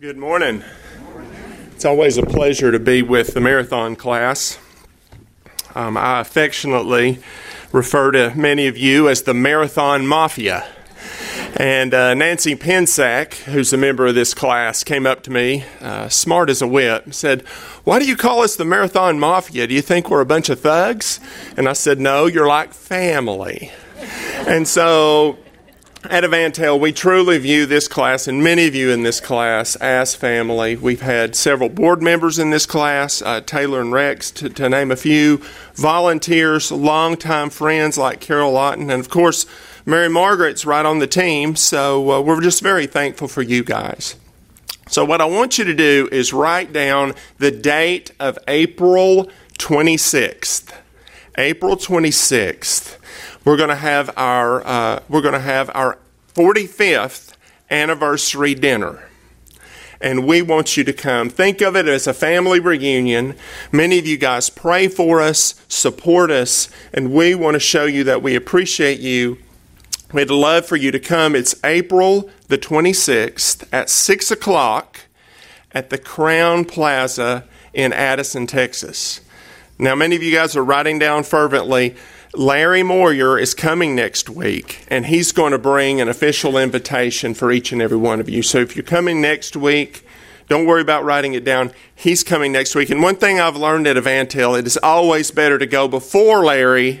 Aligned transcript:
Good 0.00 0.16
morning. 0.16 0.62
It's 1.72 1.84
always 1.84 2.18
a 2.18 2.22
pleasure 2.22 2.70
to 2.70 2.78
be 2.78 3.02
with 3.02 3.34
the 3.34 3.40
marathon 3.40 3.96
class. 3.96 4.56
Um, 5.74 5.96
I 5.96 6.20
affectionately 6.20 7.18
refer 7.72 8.12
to 8.12 8.32
many 8.36 8.68
of 8.68 8.78
you 8.78 9.08
as 9.08 9.22
the 9.22 9.34
Marathon 9.34 10.06
Mafia. 10.06 10.64
And 11.56 11.92
uh, 11.92 12.14
Nancy 12.14 12.54
Pensack, 12.54 13.42
who's 13.42 13.72
a 13.72 13.76
member 13.76 14.06
of 14.06 14.14
this 14.14 14.34
class, 14.34 14.84
came 14.84 15.04
up 15.04 15.24
to 15.24 15.32
me, 15.32 15.64
uh, 15.80 16.08
smart 16.08 16.48
as 16.48 16.62
a 16.62 16.68
whip, 16.68 17.12
said, 17.12 17.42
Why 17.82 17.98
do 17.98 18.06
you 18.06 18.16
call 18.16 18.42
us 18.42 18.54
the 18.54 18.64
Marathon 18.64 19.18
Mafia? 19.18 19.66
Do 19.66 19.74
you 19.74 19.82
think 19.82 20.08
we're 20.08 20.20
a 20.20 20.26
bunch 20.26 20.48
of 20.48 20.60
thugs? 20.60 21.18
And 21.56 21.68
I 21.68 21.72
said, 21.72 21.98
No, 21.98 22.26
you're 22.26 22.46
like 22.46 22.72
family. 22.72 23.72
And 24.46 24.68
so 24.68 25.38
at 26.04 26.22
EvanTell, 26.22 26.78
we 26.78 26.92
truly 26.92 27.38
view 27.38 27.66
this 27.66 27.88
class 27.88 28.28
and 28.28 28.42
many 28.42 28.66
of 28.66 28.74
you 28.74 28.90
in 28.90 29.02
this 29.02 29.20
class 29.20 29.74
as 29.76 30.14
family. 30.14 30.76
We've 30.76 31.00
had 31.00 31.34
several 31.34 31.68
board 31.68 32.02
members 32.02 32.38
in 32.38 32.50
this 32.50 32.66
class, 32.66 33.20
uh, 33.20 33.40
Taylor 33.40 33.80
and 33.80 33.92
Rex, 33.92 34.30
to, 34.32 34.48
to, 34.48 34.68
name 34.68 34.92
a 34.92 34.96
few, 34.96 35.42
volunteers, 35.74 36.70
longtime 36.70 37.50
friends 37.50 37.98
like 37.98 38.20
Carol 38.20 38.52
Lawton, 38.52 38.90
and 38.90 39.00
of 39.00 39.08
course, 39.08 39.44
Mary 39.84 40.08
Margaret's 40.08 40.64
right 40.64 40.86
on 40.86 41.00
the 41.00 41.06
team, 41.06 41.56
so 41.56 42.12
uh, 42.12 42.20
we're 42.20 42.40
just 42.40 42.62
very 42.62 42.86
thankful 42.86 43.26
for 43.26 43.42
you 43.42 43.64
guys. 43.64 44.14
So, 44.88 45.04
what 45.04 45.20
I 45.20 45.24
want 45.24 45.58
you 45.58 45.64
to 45.64 45.74
do 45.74 46.08
is 46.12 46.32
write 46.32 46.72
down 46.72 47.14
the 47.38 47.50
date 47.50 48.12
of 48.20 48.38
April 48.46 49.30
26th. 49.58 50.74
April 51.36 51.76
26th 51.76 52.97
we're 53.48 53.56
going 53.56 53.70
to 53.70 53.74
have 53.74 54.10
our 54.14 54.62
uh, 54.66 55.00
we're 55.08 55.22
going 55.22 55.32
to 55.32 55.40
have 55.40 55.70
our 55.72 55.96
45th 56.34 57.32
anniversary 57.70 58.54
dinner 58.54 59.08
and 60.02 60.26
we 60.26 60.42
want 60.42 60.76
you 60.76 60.84
to 60.84 60.92
come. 60.92 61.30
Think 61.30 61.62
of 61.62 61.74
it 61.74 61.88
as 61.88 62.06
a 62.06 62.12
family 62.12 62.60
reunion. 62.60 63.34
Many 63.72 63.98
of 63.98 64.06
you 64.06 64.18
guys 64.18 64.50
pray 64.50 64.86
for 64.86 65.22
us, 65.22 65.64
support 65.66 66.30
us, 66.30 66.68
and 66.92 67.10
we 67.10 67.34
want 67.34 67.54
to 67.54 67.58
show 67.58 67.86
you 67.86 68.04
that 68.04 68.22
we 68.22 68.36
appreciate 68.36 69.00
you. 69.00 69.38
We'd 70.12 70.30
love 70.30 70.66
for 70.66 70.76
you 70.76 70.90
to 70.90 71.00
come. 71.00 71.34
It's 71.34 71.54
April 71.64 72.28
the 72.48 72.58
26th 72.58 73.66
at 73.72 73.88
6 73.88 74.30
o'clock 74.30 75.00
at 75.72 75.88
the 75.88 75.96
Crowne 75.96 76.68
Plaza 76.68 77.44
in 77.72 77.94
Addison, 77.94 78.46
Texas. 78.46 79.22
Now, 79.78 79.94
many 79.94 80.16
of 80.16 80.22
you 80.22 80.34
guys 80.34 80.54
are 80.54 80.64
writing 80.64 80.98
down 80.98 81.22
fervently 81.22 81.96
Larry 82.38 82.84
Moyer 82.84 83.36
is 83.36 83.52
coming 83.52 83.96
next 83.96 84.30
week, 84.30 84.84
and 84.86 85.06
he's 85.06 85.32
going 85.32 85.50
to 85.50 85.58
bring 85.58 86.00
an 86.00 86.08
official 86.08 86.56
invitation 86.56 87.34
for 87.34 87.50
each 87.50 87.72
and 87.72 87.82
every 87.82 87.96
one 87.96 88.20
of 88.20 88.28
you. 88.28 88.44
So 88.44 88.58
if 88.58 88.76
you're 88.76 88.84
coming 88.84 89.20
next 89.20 89.56
week, 89.56 90.06
don't 90.48 90.64
worry 90.64 90.80
about 90.80 91.02
writing 91.02 91.34
it 91.34 91.42
down. 91.42 91.72
He's 91.96 92.22
coming 92.22 92.52
next 92.52 92.76
week. 92.76 92.90
And 92.90 93.02
one 93.02 93.16
thing 93.16 93.40
I've 93.40 93.56
learned 93.56 93.88
at 93.88 93.96
EvanTell, 93.96 94.56
it 94.56 94.68
is 94.68 94.76
always 94.84 95.32
better 95.32 95.58
to 95.58 95.66
go 95.66 95.88
before 95.88 96.44
Larry 96.44 97.00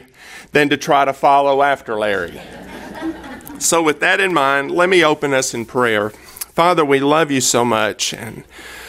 than 0.50 0.70
to 0.70 0.76
try 0.76 1.04
to 1.04 1.12
follow 1.12 1.62
after 1.62 1.96
Larry. 1.96 2.40
so 3.60 3.80
with 3.80 4.00
that 4.00 4.18
in 4.18 4.34
mind, 4.34 4.72
let 4.72 4.88
me 4.88 5.04
open 5.04 5.32
us 5.34 5.54
in 5.54 5.66
prayer. 5.66 6.10
Father, 6.10 6.84
we 6.84 6.98
love 6.98 7.30
you 7.30 7.40
so 7.40 7.64
much. 7.64 8.12
And 8.12 8.44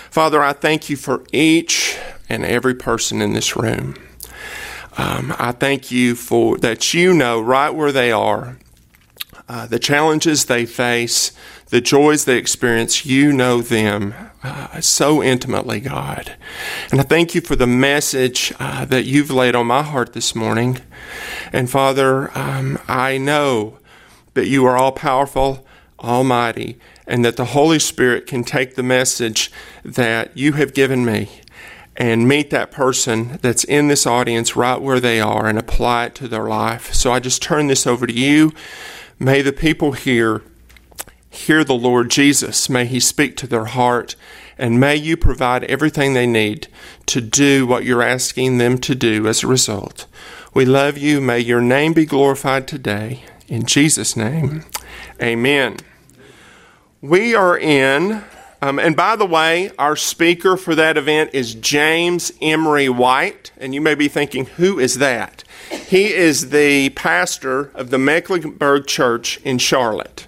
Father, 0.09 0.41
I 0.41 0.53
thank 0.53 0.89
you 0.89 0.97
for 0.97 1.23
each 1.31 1.95
and 2.27 2.43
every 2.43 2.73
person 2.73 3.21
in 3.21 3.33
this 3.33 3.55
room. 3.55 3.93
Um, 4.99 5.33
I 5.39 5.53
thank 5.53 5.91
you 5.91 6.13
for 6.13 6.57
that 6.57 6.93
you 6.93 7.13
know 7.13 7.39
right 7.39 7.69
where 7.69 7.93
they 7.93 8.11
are, 8.11 8.57
uh, 9.47 9.65
the 9.65 9.79
challenges 9.79 10.43
they 10.43 10.65
face, 10.65 11.31
the 11.67 11.79
joys 11.79 12.25
they 12.25 12.35
experience. 12.35 13.05
You 13.05 13.31
know 13.31 13.61
them 13.61 14.13
uh, 14.43 14.81
so 14.81 15.23
intimately, 15.23 15.79
God. 15.79 16.35
And 16.91 16.99
I 16.99 17.03
thank 17.03 17.33
you 17.33 17.39
for 17.39 17.55
the 17.55 17.65
message 17.65 18.51
uh, 18.59 18.83
that 18.85 19.05
you've 19.05 19.31
laid 19.31 19.55
on 19.55 19.67
my 19.67 19.83
heart 19.83 20.11
this 20.11 20.35
morning. 20.35 20.79
And 21.53 21.69
Father, 21.69 22.37
um, 22.37 22.77
I 22.89 23.17
know 23.17 23.79
that 24.33 24.47
you 24.47 24.65
are 24.65 24.75
all 24.75 24.91
powerful, 24.91 25.65
almighty, 25.97 26.77
and 27.07 27.23
that 27.23 27.37
the 27.37 27.45
Holy 27.45 27.79
Spirit 27.79 28.27
can 28.27 28.43
take 28.43 28.75
the 28.75 28.83
message 28.83 29.49
that 29.85 30.35
you 30.35 30.53
have 30.53 30.73
given 30.73 31.05
me 31.05 31.29
and 31.99 32.25
meet 32.29 32.49
that 32.49 32.71
person 32.71 33.37
that's 33.41 33.65
in 33.65 33.89
this 33.89 34.07
audience 34.07 34.55
right 34.55 34.81
where 34.81 35.01
they 35.01 35.19
are 35.19 35.45
and 35.45 35.59
apply 35.59 36.05
it 36.05 36.15
to 36.15 36.29
their 36.29 36.47
life. 36.47 36.93
So 36.93 37.11
I 37.11 37.19
just 37.19 37.43
turn 37.43 37.67
this 37.67 37.85
over 37.85 38.07
to 38.07 38.13
you. 38.13 38.53
May 39.19 39.41
the 39.41 39.51
people 39.51 39.91
here 39.91 40.41
hear 41.29 41.65
the 41.65 41.75
Lord 41.75 42.09
Jesus. 42.09 42.69
May 42.69 42.85
He 42.85 43.01
speak 43.01 43.35
to 43.37 43.47
their 43.47 43.65
heart. 43.65 44.15
And 44.57 44.79
may 44.79 44.95
you 44.95 45.17
provide 45.17 45.65
everything 45.65 46.13
they 46.13 46.27
need 46.27 46.67
to 47.07 47.21
do 47.21 47.67
what 47.67 47.83
you're 47.83 48.01
asking 48.01 48.57
them 48.57 48.77
to 48.79 48.95
do 48.95 49.27
as 49.27 49.43
a 49.43 49.47
result. 49.47 50.05
We 50.53 50.65
love 50.65 50.97
you. 50.97 51.21
May 51.21 51.39
your 51.39 51.61
name 51.61 51.93
be 51.93 52.05
glorified 52.05 52.67
today. 52.67 53.23
In 53.47 53.65
Jesus' 53.65 54.15
name, 54.15 54.63
amen. 55.21 55.77
We 57.01 57.35
are 57.35 57.57
in 57.57 58.23
um, 58.61 58.79
and 58.79 58.95
by 58.95 59.15
the 59.15 59.25
way, 59.25 59.71
our 59.79 59.95
speaker 59.95 60.57
for 60.57 60.75
that 60.75 60.97
event 60.97 61.31
is 61.33 61.55
James 61.55 62.31
Emery 62.41 62.89
White. 62.89 63.51
And 63.57 63.73
you 63.73 63.81
may 63.81 63.95
be 63.95 64.07
thinking, 64.07 64.45
who 64.45 64.79
is 64.79 64.97
that? 64.97 65.43
He 65.87 66.13
is 66.13 66.49
the 66.49 66.89
pastor 66.89 67.71
of 67.73 67.89
the 67.89 67.97
Mecklenburg 67.97 68.87
Church 68.87 69.39
in 69.43 69.57
Charlotte. 69.57 70.27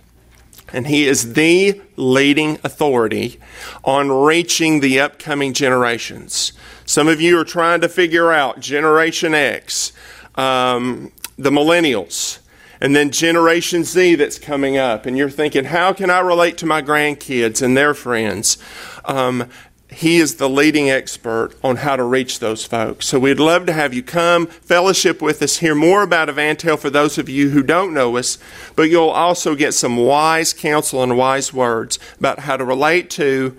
And 0.73 0.87
he 0.87 1.05
is 1.05 1.33
the 1.33 1.81
leading 1.97 2.57
authority 2.63 3.39
on 3.83 4.09
reaching 4.09 4.79
the 4.79 5.01
upcoming 5.01 5.53
generations. 5.53 6.53
Some 6.85 7.09
of 7.09 7.19
you 7.19 7.37
are 7.39 7.45
trying 7.45 7.81
to 7.81 7.89
figure 7.89 8.31
out 8.31 8.61
Generation 8.61 9.33
X, 9.33 9.91
um, 10.35 11.11
the 11.37 11.49
millennials 11.49 12.39
and 12.81 12.95
then 12.95 13.11
Generation 13.11 13.83
Z 13.83 14.15
that's 14.15 14.39
coming 14.39 14.77
up, 14.77 15.05
and 15.05 15.17
you're 15.17 15.29
thinking, 15.29 15.65
how 15.65 15.93
can 15.93 16.09
I 16.09 16.19
relate 16.19 16.57
to 16.57 16.65
my 16.65 16.81
grandkids 16.81 17.61
and 17.61 17.77
their 17.77 17.93
friends? 17.93 18.57
Um, 19.05 19.47
he 19.91 20.17
is 20.17 20.35
the 20.35 20.49
leading 20.49 20.89
expert 20.89 21.51
on 21.63 21.75
how 21.75 21.97
to 21.97 22.03
reach 22.03 22.39
those 22.39 22.65
folks. 22.65 23.07
So 23.07 23.19
we'd 23.19 23.39
love 23.39 23.65
to 23.65 23.73
have 23.73 23.93
you 23.93 24.01
come, 24.01 24.47
fellowship 24.47 25.21
with 25.21 25.41
us, 25.41 25.57
hear 25.57 25.75
more 25.75 26.01
about 26.01 26.29
EvanTell 26.29 26.79
for 26.79 26.89
those 26.89 27.17
of 27.17 27.27
you 27.27 27.49
who 27.49 27.61
don't 27.61 27.93
know 27.93 28.15
us, 28.15 28.37
but 28.75 28.89
you'll 28.89 29.09
also 29.09 29.53
get 29.53 29.73
some 29.73 29.97
wise 29.97 30.53
counsel 30.53 31.03
and 31.03 31.17
wise 31.17 31.53
words 31.53 31.99
about 32.17 32.39
how 32.39 32.55
to 32.55 32.63
relate 32.63 33.09
to 33.11 33.57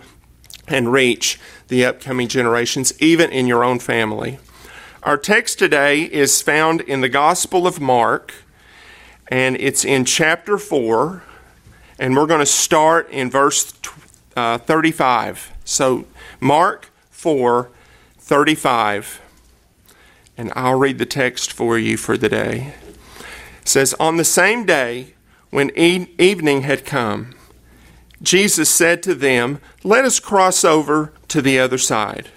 and 0.67 0.91
reach 0.91 1.39
the 1.69 1.85
upcoming 1.85 2.29
generations, 2.29 2.95
even 2.99 3.31
in 3.31 3.47
your 3.47 3.63
own 3.63 3.79
family. 3.79 4.39
Our 5.03 5.19
text 5.19 5.59
today 5.59 6.03
is 6.03 6.41
found 6.41 6.81
in 6.81 7.03
the 7.03 7.09
Gospel 7.09 7.67
of 7.67 7.81
Mark, 7.81 8.33
and 9.33 9.57
it's 9.59 9.83
in 9.83 10.05
chapter 10.05 10.59
4, 10.59 11.23
and 11.99 12.15
we're 12.15 12.27
going 12.27 12.41
to 12.41 12.45
start 12.45 13.09
in 13.09 13.31
verse 13.31 13.73
uh, 14.37 14.59
35. 14.59 15.53
So, 15.65 16.05
Mark 16.39 16.91
4 17.11 17.71
35, 18.19 19.23
and 20.37 20.53
I'll 20.55 20.79
read 20.79 20.99
the 20.99 21.07
text 21.07 21.51
for 21.51 21.79
you 21.79 21.97
for 21.97 22.19
the 22.19 22.29
day. 22.29 22.75
It 23.63 23.69
says, 23.69 23.95
On 23.95 24.19
the 24.19 24.25
same 24.25 24.67
day, 24.67 25.15
when 25.49 25.71
e- 25.79 26.09
evening 26.19 26.63
had 26.63 26.85
come, 26.85 27.35
Jesus 28.21 28.69
said 28.69 29.03
to 29.05 29.15
them, 29.15 29.63
Let 29.83 30.05
us 30.05 30.21
cross 30.21 30.63
over 30.63 31.11
to 31.29 31.41
the 31.41 31.59
other 31.59 31.79
side. 31.79 32.29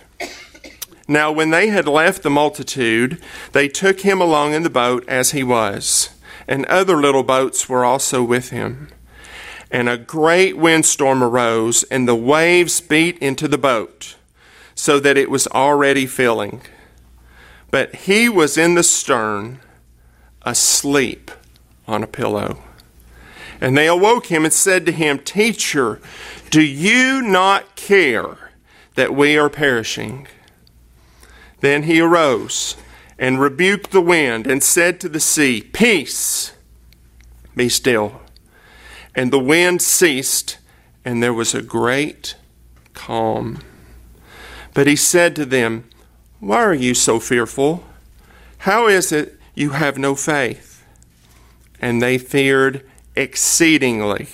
Now, 1.10 1.30
when 1.30 1.50
they 1.50 1.68
had 1.68 1.90
left 1.90 2.24
the 2.24 2.30
multitude, 2.30 3.22
they 3.52 3.68
took 3.68 4.00
him 4.00 4.22
along 4.22 4.54
in 4.54 4.64
the 4.64 4.70
boat 4.70 5.04
as 5.10 5.32
he 5.32 5.44
was 5.44 6.15
and 6.48 6.66
other 6.66 6.98
little 6.98 7.24
boats 7.24 7.68
were 7.68 7.86
also 7.86 8.24
with 8.24 8.50
him. 8.50 8.90
And 9.72 9.90
a 9.90 9.98
great 9.98 10.58
windstorm 10.58 11.24
arose, 11.24 11.84
and 11.84 12.08
the 12.08 12.16
waves 12.16 12.82
beat 12.82 13.18
into 13.20 13.48
the 13.48 13.58
boat, 13.58 14.16
so 14.76 15.00
that 15.00 15.18
it 15.18 15.30
was 15.30 15.48
already 15.48 16.06
filling. 16.06 16.62
But 17.72 17.96
he 17.96 18.30
was 18.30 18.58
in 18.58 18.76
the 18.76 18.84
stern, 18.84 19.60
asleep 20.44 21.32
on 21.88 22.04
a 22.04 22.08
pillow. 22.08 22.60
And 23.60 23.78
they 23.78 23.88
awoke 23.88 24.28
him 24.28 24.44
and 24.44 24.54
said 24.54 24.86
to 24.86 24.92
him, 24.92 25.20
Teacher, 25.20 26.00
do 26.50 26.62
you 26.62 27.22
not 27.22 27.76
care 27.76 28.52
that 28.96 29.16
we 29.16 29.38
are 29.38 29.50
perishing? 29.50 30.28
Then 31.62 31.84
he 31.84 32.00
arose 32.00 32.76
and 33.18 33.40
rebuked 33.40 33.92
the 33.92 34.02
wind 34.02 34.48
and 34.48 34.62
said 34.62 35.00
to 35.00 35.10
the 35.10 35.20
sea, 35.20 35.62
Peace, 35.62 36.54
be 37.56 37.70
still. 37.70 38.22
And 39.14 39.32
the 39.32 39.40
wind 39.40 39.82
ceased, 39.82 40.58
and 41.06 41.24
there 41.24 41.34
was 41.34 41.54
a 41.54 41.62
great 41.62 42.36
calm. 42.94 43.60
But 44.74 44.88
he 44.88 44.96
said 44.96 45.36
to 45.38 45.46
them, 45.46 45.90
Why 46.40 46.58
are 46.58 46.74
you 46.74 46.94
so 46.94 47.20
fearful? 47.20 47.86
How 48.60 48.88
is 48.88 49.12
it 49.12 49.40
you 49.54 49.72
have 49.72 49.98
no 49.98 50.16
faith? 50.16 50.84
And 51.80 52.02
they 52.02 52.18
feared 52.18 52.86
exceedingly 53.16 54.28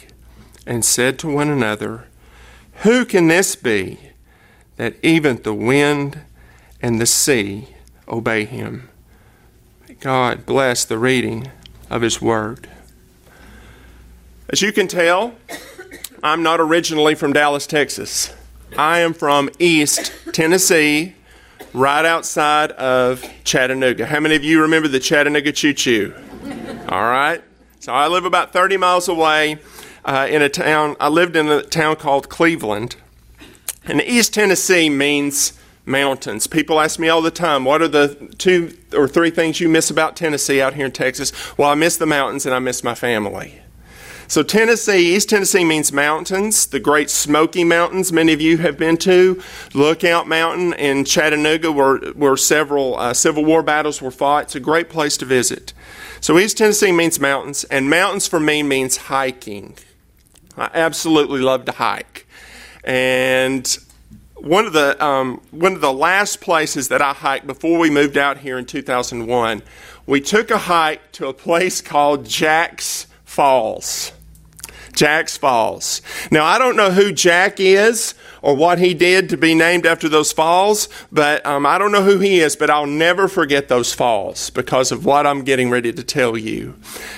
and 0.66 0.84
said 0.84 1.20
to 1.20 1.32
one 1.32 1.50
another, 1.50 2.08
Who 2.78 3.06
can 3.06 3.28
this 3.28 3.56
be 3.56 4.00
that 4.78 4.96
even 5.04 5.44
the 5.44 5.54
wind 5.54 6.22
and 6.82 7.00
the 7.00 7.06
sea 7.06 7.68
obey 8.12 8.46
him? 8.46 8.90
May 9.88 9.96
God 9.96 10.46
bless 10.46 10.86
the 10.86 11.00
reading 11.00 11.50
of 11.90 12.02
his 12.02 12.22
word. 12.22 12.70
As 14.50 14.62
you 14.62 14.72
can 14.72 14.88
tell, 14.88 15.34
I'm 16.22 16.44
not 16.44 16.60
originally 16.60 17.16
from 17.16 17.34
Dallas, 17.34 17.66
Texas. 17.66 18.34
I 18.78 19.00
am 19.00 19.14
from 19.14 19.50
East 19.60 20.14
Tennessee, 20.34 21.16
right 21.74 22.06
outside 22.06 22.72
of 22.74 23.24
Chattanooga. 23.44 24.06
How 24.06 24.20
many 24.20 24.36
of 24.36 24.44
you 24.44 24.62
remember 24.62 24.88
the 24.88 25.00
Chattanooga 25.00 25.52
Choo 25.52 25.74
Choo? 25.74 26.14
All 26.90 27.04
right. 27.04 27.42
So 27.80 27.94
I 27.94 28.08
live 28.08 28.26
about 28.26 28.54
30 28.54 28.78
miles 28.78 29.08
away 29.08 29.58
uh, 30.06 30.28
in 30.30 30.42
a 30.42 30.50
town. 30.50 30.96
I 31.00 31.08
lived 31.08 31.36
in 31.36 31.48
a 31.48 31.64
town 31.64 31.96
called 31.96 32.30
Cleveland. 32.30 32.96
And 33.86 34.02
East 34.02 34.34
Tennessee 34.34 34.90
means 34.90 35.54
mountains. 35.86 36.48
People 36.48 36.80
ask 36.80 37.00
me 37.00 37.10
all 37.10 37.22
the 37.22 37.32
time, 37.32 37.66
what 37.66 37.82
are 37.82 37.88
the 37.88 38.34
two 38.38 38.78
or 38.96 39.08
three 39.08 39.30
things 39.30 39.60
you 39.60 39.70
miss 39.70 39.90
about 39.90 40.16
Tennessee 40.16 40.62
out 40.62 40.74
here 40.74 40.86
in 40.86 40.92
Texas? 40.92 41.32
Well, 41.58 41.70
I 41.70 41.76
miss 41.76 41.98
the 41.98 42.06
mountains 42.06 42.46
and 42.46 42.54
I 42.54 42.60
miss 42.60 42.84
my 42.84 42.96
family. 42.96 43.62
So, 44.32 44.44
Tennessee, 44.44 45.14
East 45.14 45.28
Tennessee 45.28 45.66
means 45.66 45.92
mountains, 45.92 46.66
the 46.68 46.80
Great 46.80 47.10
Smoky 47.10 47.66
Mountains, 47.66 48.14
many 48.14 48.32
of 48.32 48.40
you 48.40 48.60
have 48.60 48.78
been 48.78 48.96
to. 49.00 49.44
Lookout 49.74 50.26
Mountain 50.26 50.72
in 50.76 51.04
Chattanooga, 51.04 51.70
where, 51.70 51.98
where 52.14 52.38
several 52.38 52.96
uh, 52.98 53.14
Civil 53.14 53.44
War 53.44 53.62
battles 53.62 54.02
were 54.02 54.10
fought. 54.10 54.44
It's 54.44 54.56
a 54.56 54.62
great 54.62 54.90
place 54.90 55.18
to 55.18 55.26
visit. 55.26 55.74
So, 56.22 56.40
East 56.40 56.58
Tennessee 56.58 56.94
means 56.94 57.20
mountains, 57.20 57.66
and 57.66 57.90
mountains 57.90 58.26
for 58.26 58.40
me 58.40 58.64
means 58.64 58.96
hiking. 58.96 59.76
I 60.56 60.70
absolutely 60.74 61.42
love 61.42 61.66
to 61.66 61.74
hike. 61.74 62.26
And 62.86 63.78
one 64.42 64.66
of 64.66 64.74
the 64.74 65.04
um, 65.04 65.42
one 65.52 65.74
of 65.74 65.82
the 65.82 65.94
last 65.94 66.42
places 66.42 66.88
that 66.88 67.02
I 67.02 67.14
hiked 67.14 67.46
before 67.46 67.78
we 67.78 67.90
moved 67.90 68.18
out 68.18 68.40
here 68.40 68.58
in 68.58 68.66
2001, 68.66 69.62
we 70.06 70.20
took 70.20 70.50
a 70.50 70.58
hike 70.58 71.12
to 71.14 71.28
a 71.28 71.34
place 71.34 71.82
called 71.82 72.26
Jack's 72.26 73.08
Falls. 73.24 74.12
Jack's 74.94 75.38
Falls. 75.38 76.02
Now, 76.32 76.44
I 76.44 76.58
don't 76.58 76.76
know 76.76 76.92
who 76.92 77.12
Jack 77.12 77.60
is 77.60 78.14
or 78.42 78.56
what 78.56 78.80
he 78.80 78.94
did 78.94 79.30
to 79.30 79.38
be 79.38 79.54
named 79.54 79.86
after 79.86 80.10
those 80.10 80.32
falls, 80.32 80.90
but 81.12 81.46
um, 81.46 81.66
I 81.66 81.78
don't 81.78 81.92
know 81.92 82.04
who 82.04 82.18
he 82.20 82.40
is, 82.40 82.56
but 82.56 82.70
I'll 82.70 82.88
never 82.88 83.28
forget 83.28 83.68
those 83.68 83.94
falls 83.94 84.50
because 84.50 84.92
of 84.92 85.06
what 85.06 85.28
I'm 85.28 85.44
getting 85.44 85.70
ready 85.70 85.94
to 85.94 86.04
tell 86.04 86.38
you. 86.38 86.76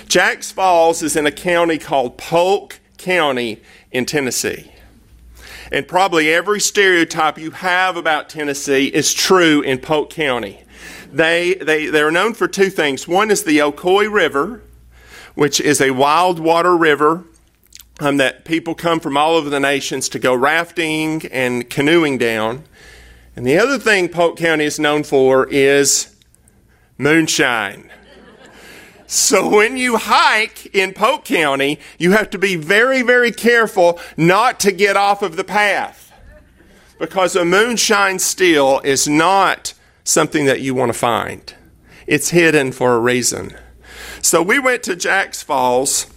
Jack's 0.07 0.51
Falls 0.51 1.01
is 1.01 1.15
in 1.15 1.25
a 1.25 1.31
county 1.31 1.77
called 1.77 2.17
Polk 2.17 2.79
County 2.97 3.61
in 3.91 4.05
Tennessee. 4.05 4.72
And 5.73 5.87
probably 5.87 6.31
every 6.31 6.59
stereotype 6.59 7.39
you 7.39 7.49
have 7.49 7.97
about 7.97 8.29
Tennessee 8.29 8.85
is 8.89 9.11
true 9.11 9.61
in 9.61 9.79
Polk 9.79 10.11
County. 10.11 10.61
They, 11.11 11.55
they, 11.55 11.87
they're 11.87 12.11
known 12.11 12.35
for 12.35 12.47
two 12.47 12.69
things. 12.69 13.07
One 13.07 13.31
is 13.31 13.43
the 13.43 13.57
Ocoee 13.57 14.11
River, 14.11 14.61
which 15.33 15.59
is 15.59 15.81
a 15.81 15.89
wild 15.89 16.39
water 16.39 16.77
river 16.77 17.23
um, 17.99 18.17
that 18.17 18.45
people 18.45 18.75
come 18.75 18.99
from 18.99 19.17
all 19.17 19.33
over 19.33 19.49
the 19.49 19.59
nations 19.59 20.09
to 20.09 20.19
go 20.19 20.35
rafting 20.35 21.25
and 21.31 21.67
canoeing 21.71 22.19
down. 22.19 22.65
And 23.35 23.43
the 23.43 23.57
other 23.57 23.79
thing 23.79 24.09
Polk 24.09 24.37
County 24.37 24.65
is 24.65 24.77
known 24.77 25.01
for 25.01 25.47
is 25.47 26.15
moonshine. 26.99 27.89
So 29.13 29.48
when 29.48 29.77
you 29.77 29.98
hike 29.98 30.75
in 30.75 30.92
Polk 30.92 31.24
County, 31.24 31.80
you 32.00 32.13
have 32.13 32.31
to 32.31 32.39
be 32.39 32.56
very, 32.56 33.04
very 33.04 33.31
careful 33.31 34.00
not 34.18 34.60
to 34.62 34.71
get 34.71 34.98
off 34.98 35.21
of 35.21 35.36
the 35.36 35.44
path. 35.44 36.12
Because 36.98 37.36
a 37.36 37.45
moonshine 37.45 38.18
still 38.18 38.80
is 38.80 39.07
not 39.07 39.75
something 40.04 40.45
that 40.45 40.62
you 40.62 40.74
want 40.74 40.92
to 40.92 40.98
find. 40.98 41.54
It's 42.07 42.31
hidden 42.31 42.71
for 42.71 42.95
a 42.95 43.00
reason. 43.00 43.56
So 44.24 44.42
we 44.42 44.57
went 44.57 44.81
to 44.83 44.95
Jack's 44.95 45.44
Falls 45.44 46.07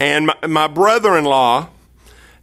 and 0.00 0.28
my, 0.28 0.46
my 0.46 0.66
brother 0.66 1.18
in 1.18 1.26
law, 1.26 1.68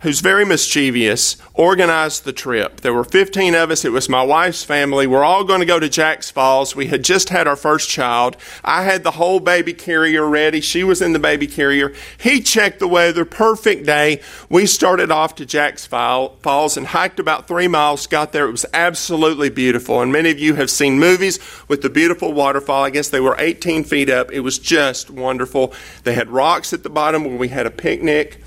who's 0.02 0.20
very 0.20 0.44
mischievous, 0.44 1.38
organized 1.54 2.24
the 2.24 2.34
trip. 2.34 2.82
There 2.82 2.94
were 2.94 3.04
15 3.04 3.54
of 3.54 3.70
us. 3.70 3.86
It 3.86 3.92
was 3.92 4.10
my 4.10 4.24
wife's 4.24 4.64
family. 4.64 5.06
We're 5.06 5.24
all 5.24 5.44
going 5.44 5.60
to 5.60 5.66
go 5.66 5.80
to 5.80 5.90
Jack's 5.90 6.32
Falls. 6.32 6.76
We 6.76 6.88
had 6.88 7.04
just 7.04 7.30
had 7.30 7.48
our 7.48 7.56
first 7.56 7.88
child. 7.88 8.36
I 8.64 8.84
had 8.84 9.04
the 9.04 9.12
whole 9.12 9.40
baby 9.40 9.74
carrier 9.74 10.28
ready. 10.28 10.60
She 10.60 10.84
was 10.84 11.02
in 11.02 11.14
the 11.14 11.20
baby 11.20 11.46
carrier. 11.46 11.94
He 12.18 12.42
checked 12.42 12.80
the 12.80 12.88
weather. 12.88 13.26
Perfect 13.26 13.86
day. 13.86 14.22
We 14.50 14.66
started 14.66 15.12
off 15.12 15.36
to 15.36 15.46
Jack's 15.46 15.86
Falls 15.86 16.78
and 16.78 16.88
hiked 16.88 17.20
about 17.20 17.48
three 17.48 17.68
miles. 17.68 18.08
Got 18.08 18.32
there. 18.32 18.48
It 18.48 18.52
was 18.52 18.66
absolutely 18.74 19.50
beautiful. 19.50 20.02
And 20.02 20.12
many 20.12 20.32
of 20.32 20.40
you 20.40 20.56
have 20.56 20.72
seen 20.72 21.00
movies 21.00 21.40
with 21.68 21.84
the 21.84 21.90
beautiful 21.90 22.34
waterfall. 22.34 22.84
I 22.84 22.90
guess 22.90 23.10
they 23.10 23.20
were 23.20 23.36
18 23.38 23.84
feet 23.84 24.10
up. 24.10 24.32
It 24.32 24.40
was 24.40 24.58
just 24.58 25.12
wonderful. 25.12 25.74
They 26.04 26.16
had 26.16 26.32
rocks 26.32 26.74
at 26.74 26.82
the 26.82 26.90
bottom 26.90 27.24
where 27.24 27.38
we 27.38 27.50
had 27.50 27.68
a 27.68 27.72
picnic. 27.72 28.42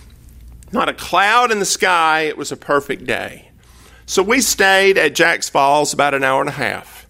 Not 0.75 0.88
a 0.88 0.93
cloud 0.93 1.53
in 1.53 1.61
the 1.61 1.65
sky. 1.65 2.23
It 2.23 2.37
was 2.37 2.50
a 2.50 2.56
perfect 2.56 3.06
day. 3.06 3.50
So 4.06 4.25
we 4.25 4.41
stayed 4.41 4.99
at 4.99 5.15
Jack's 5.15 5.49
Falls 5.49 5.94
about 5.94 6.15
an 6.15 6.25
hour 6.25 6.41
and 6.41 6.49
a 6.50 6.53
half. 6.53 7.06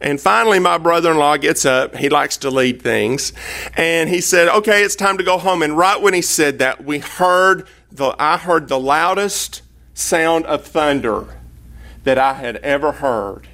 And 0.00 0.20
finally, 0.20 0.58
my 0.58 0.78
brother 0.78 1.12
in 1.12 1.16
law 1.16 1.36
gets 1.36 1.64
up. 1.64 1.94
He 1.94 2.08
likes 2.08 2.38
to 2.38 2.50
lead 2.50 2.82
things. 2.82 3.32
And 3.76 4.10
he 4.10 4.20
said, 4.20 4.48
Okay, 4.48 4.82
it's 4.82 4.96
time 4.96 5.16
to 5.18 5.24
go 5.24 5.38
home. 5.38 5.62
And 5.62 5.78
right 5.78 6.02
when 6.02 6.12
he 6.12 6.22
said 6.22 6.58
that, 6.58 6.84
we 6.84 6.98
heard 6.98 7.68
the, 7.92 8.16
I 8.18 8.36
heard 8.36 8.66
the 8.66 8.80
loudest 8.80 9.62
sound 9.94 10.46
of 10.46 10.66
thunder 10.66 11.38
that 12.02 12.18
I 12.18 12.34
had 12.34 12.56
ever 12.56 12.90
heard. 12.90 13.46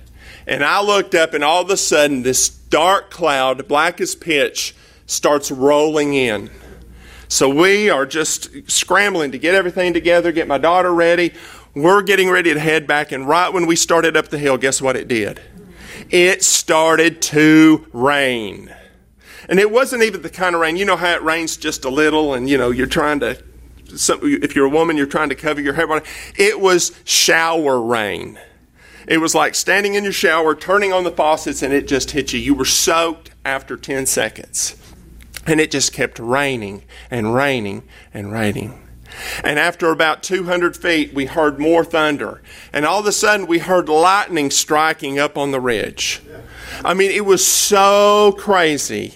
And 0.46 0.64
I 0.64 0.82
looked 0.82 1.14
up, 1.14 1.35
and 1.35 1.44
all 1.44 1.61
of 1.61 1.69
a 1.69 1.76
sudden, 1.76 2.23
this 2.23 2.49
dark 2.49 3.11
cloud, 3.11 3.69
black 3.69 4.00
as 4.00 4.14
pitch, 4.14 4.75
starts 5.06 5.50
rolling 5.50 6.14
in. 6.14 6.50
So 7.34 7.48
we 7.48 7.90
are 7.90 8.06
just 8.06 8.70
scrambling 8.70 9.32
to 9.32 9.38
get 9.38 9.56
everything 9.56 9.92
together, 9.92 10.31
get 10.31 10.46
my 10.46 10.56
daughter 10.56 10.94
ready. 10.94 11.32
We're 11.75 12.02
getting 12.02 12.31
ready 12.31 12.54
to 12.54 12.60
head 12.60 12.86
back, 12.86 13.10
and 13.10 13.26
right 13.26 13.52
when 13.52 13.66
we 13.66 13.75
started 13.75 14.16
up 14.16 14.28
the 14.28 14.38
hill, 14.38 14.56
guess 14.56 14.81
what 14.81 14.94
it 14.94 15.08
did? 15.08 15.40
It 16.10 16.44
started 16.44 17.20
to 17.22 17.88
rain. 17.92 18.72
And 19.48 19.58
it 19.58 19.72
wasn't 19.72 20.04
even 20.04 20.22
the 20.22 20.31
kind 20.31 20.54
of 20.54 20.60
rain, 20.60 20.76
you 20.76 20.84
know 20.84 20.94
how 20.94 21.10
it 21.10 21.25
rains 21.25 21.56
just 21.56 21.84
a 21.84 21.90
little, 21.90 22.34
and 22.34 22.48
you 22.48 22.56
know, 22.56 22.70
you're 22.70 22.86
trying 22.86 23.19
to, 23.19 23.42
if 23.88 24.54
you're 24.54 24.66
a 24.66 24.70
woman, 24.70 24.96
you're 24.96 25.06
trying 25.06 25.31
to 25.31 25.34
cover 25.34 25.60
your 25.60 25.75
hair. 25.75 25.88
It 26.36 26.60
was 26.60 26.92
shower 27.02 27.82
rain. 27.82 28.38
It 29.08 29.19
was 29.19 29.34
like 29.34 29.56
standing 29.56 29.94
in 29.94 30.05
your 30.05 30.12
shower, 30.12 30.55
turning 30.55 30.93
on 30.93 31.03
the 31.03 31.10
faucets, 31.10 31.62
and 31.62 31.74
it 31.74 31.88
just 31.88 32.12
hit 32.12 32.32
you. 32.32 32.38
You 32.38 32.55
were 32.55 32.64
soaked 32.64 33.32
after 33.44 33.76
10 33.76 34.06
seconds. 34.06 34.76
And 35.46 35.60
it 35.60 35.70
just 35.70 35.93
kept 35.93 36.19
raining 36.19 36.84
and 37.10 37.34
raining 37.34 37.82
and 38.13 38.32
raining. 38.32 38.81
And 39.43 39.58
after 39.58 39.91
about 39.91 40.22
200 40.22 40.77
feet, 40.77 41.15
we 41.15 41.27
heard 41.27 41.58
more 41.58 41.84
thunder. 41.84 42.43
And 42.72 42.84
all 42.84 43.01
of 43.01 43.06
a 43.06 43.13
sudden, 43.13 43.46
we 43.46 43.58
heard 43.58 43.89
lightning 43.89 44.51
striking 44.51 45.19
up 45.19 45.39
on 45.39 45.53
the 45.53 45.60
ridge. 45.60 46.22
I 46.84 46.94
mean, 46.94 47.10
it 47.10 47.24
was 47.24 47.46
so 47.46 48.34
crazy 48.39 49.15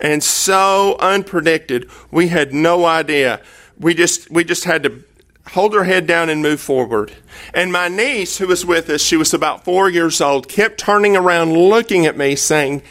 and 0.00 0.22
so 0.22 0.96
unpredicted. 1.00 1.90
We 2.10 2.28
had 2.28 2.52
no 2.52 2.84
idea. 2.84 3.40
We 3.78 3.94
just, 3.94 4.30
we 4.30 4.44
just 4.44 4.64
had 4.64 4.82
to 4.84 5.04
hold 5.48 5.74
her 5.74 5.84
head 5.84 6.06
down 6.06 6.28
and 6.28 6.42
move 6.42 6.60
forward. 6.60 7.12
And 7.54 7.72
my 7.72 7.88
niece, 7.88 8.38
who 8.38 8.48
was 8.48 8.64
with 8.64 8.88
us, 8.90 9.00
she 9.00 9.16
was 9.16 9.32
about 9.32 9.64
four 9.64 9.88
years 9.88 10.20
old, 10.20 10.48
kept 10.48 10.78
turning 10.78 11.16
around 11.16 11.52
looking 11.52 12.06
at 12.06 12.16
me 12.16 12.36
saying, 12.36 12.82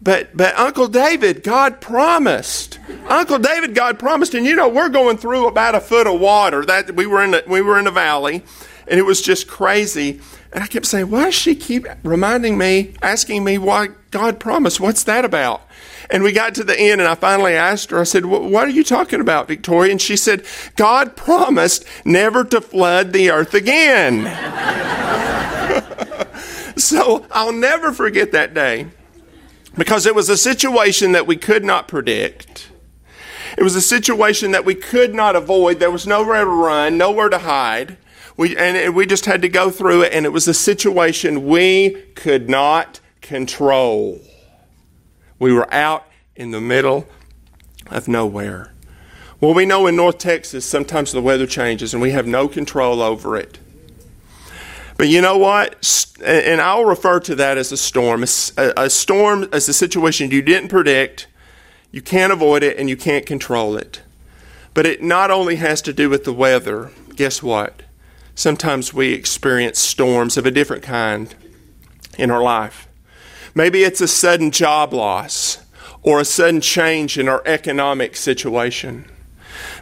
but 0.00 0.36
but 0.36 0.56
Uncle 0.56 0.88
David, 0.88 1.42
God 1.42 1.80
promised. 1.80 2.78
Uncle 3.08 3.38
David, 3.38 3.74
God 3.74 3.98
promised, 3.98 4.34
and 4.34 4.46
you 4.46 4.54
know 4.54 4.68
we're 4.68 4.88
going 4.88 5.16
through 5.16 5.48
about 5.48 5.74
a 5.74 5.80
foot 5.80 6.06
of 6.06 6.20
water. 6.20 6.64
That 6.64 6.94
we 6.94 7.06
were 7.06 7.24
in 7.24 7.34
a, 7.34 7.42
we 7.46 7.62
were 7.62 7.78
in 7.78 7.86
a 7.86 7.90
valley, 7.90 8.44
and 8.86 8.98
it 8.98 9.04
was 9.04 9.20
just 9.20 9.48
crazy. 9.48 10.20
And 10.52 10.64
I 10.64 10.66
kept 10.66 10.86
saying, 10.86 11.10
why 11.10 11.24
does 11.24 11.34
she 11.34 11.54
keep 11.54 11.86
reminding 12.02 12.56
me, 12.56 12.94
asking 13.02 13.44
me 13.44 13.58
why 13.58 13.88
God 14.10 14.40
promised? 14.40 14.80
What's 14.80 15.04
that 15.04 15.26
about? 15.26 15.60
And 16.10 16.22
we 16.22 16.32
got 16.32 16.54
to 16.54 16.64
the 16.64 16.78
end, 16.78 17.02
and 17.02 17.08
I 17.08 17.14
finally 17.14 17.54
asked 17.54 17.90
her, 17.90 18.00
I 18.00 18.04
said, 18.04 18.24
What 18.24 18.66
are 18.66 18.70
you 18.70 18.82
talking 18.82 19.20
about, 19.20 19.46
Victoria? 19.46 19.92
And 19.92 20.00
she 20.00 20.16
said, 20.16 20.44
God 20.76 21.16
promised 21.16 21.84
never 22.04 22.44
to 22.44 22.62
flood 22.62 23.12
the 23.12 23.30
earth 23.30 23.52
again. 23.52 24.24
so 26.78 27.26
I'll 27.30 27.52
never 27.52 27.92
forget 27.92 28.32
that 28.32 28.54
day 28.54 28.86
because 29.78 30.04
it 30.04 30.14
was 30.14 30.28
a 30.28 30.36
situation 30.36 31.12
that 31.12 31.26
we 31.26 31.36
could 31.36 31.64
not 31.64 31.88
predict. 31.88 32.68
It 33.56 33.62
was 33.62 33.76
a 33.76 33.80
situation 33.80 34.50
that 34.50 34.64
we 34.64 34.74
could 34.74 35.14
not 35.14 35.36
avoid. 35.36 35.78
There 35.78 35.90
was 35.90 36.06
nowhere 36.06 36.44
to 36.44 36.50
run, 36.50 36.98
nowhere 36.98 37.28
to 37.28 37.38
hide. 37.38 37.96
We, 38.36 38.56
and 38.56 38.94
we 38.94 39.06
just 39.06 39.24
had 39.24 39.40
to 39.42 39.48
go 39.48 39.70
through 39.70 40.02
it, 40.02 40.12
and 40.12 40.26
it 40.26 40.28
was 40.28 40.46
a 40.46 40.54
situation 40.54 41.46
we 41.46 42.02
could 42.14 42.50
not 42.50 43.00
control. 43.20 44.20
We 45.38 45.52
were 45.52 45.72
out 45.72 46.06
in 46.36 46.50
the 46.50 46.60
middle 46.60 47.06
of 47.86 48.08
nowhere. 48.08 48.72
Well, 49.40 49.54
we 49.54 49.66
know 49.66 49.86
in 49.86 49.96
North 49.96 50.18
Texas 50.18 50.64
sometimes 50.64 51.12
the 51.12 51.22
weather 51.22 51.46
changes 51.46 51.94
and 51.94 52.02
we 52.02 52.10
have 52.10 52.26
no 52.26 52.48
control 52.48 53.00
over 53.00 53.36
it. 53.36 53.58
But 54.98 55.08
you 55.08 55.22
know 55.22 55.38
what? 55.38 56.16
And 56.22 56.60
I'll 56.60 56.84
refer 56.84 57.20
to 57.20 57.36
that 57.36 57.56
as 57.56 57.70
a 57.70 57.76
storm. 57.76 58.24
A, 58.24 58.90
storm 58.90 59.48
is 59.52 59.68
a 59.68 59.72
situation 59.72 60.32
you 60.32 60.42
didn't 60.42 60.68
predict, 60.68 61.28
you 61.92 62.02
can't 62.02 62.32
avoid 62.32 62.62
it, 62.62 62.76
and 62.76 62.90
you 62.90 62.96
can't 62.96 63.24
control 63.24 63.76
it. 63.76 64.02
But 64.74 64.84
it 64.86 65.00
not 65.00 65.30
only 65.30 65.56
has 65.56 65.80
to 65.82 65.92
do 65.92 66.10
with 66.10 66.24
the 66.24 66.32
weather, 66.32 66.90
guess 67.14 67.42
what? 67.42 67.82
Sometimes 68.34 68.92
we 68.92 69.12
experience 69.12 69.78
storms 69.78 70.36
of 70.36 70.44
a 70.44 70.50
different 70.50 70.82
kind 70.82 71.32
in 72.18 72.30
our 72.30 72.42
life. 72.42 72.88
Maybe 73.54 73.84
it's 73.84 74.00
a 74.00 74.08
sudden 74.08 74.50
job 74.50 74.92
loss 74.92 75.64
or 76.02 76.20
a 76.20 76.24
sudden 76.24 76.60
change 76.60 77.16
in 77.16 77.28
our 77.28 77.42
economic 77.46 78.16
situation. 78.16 79.08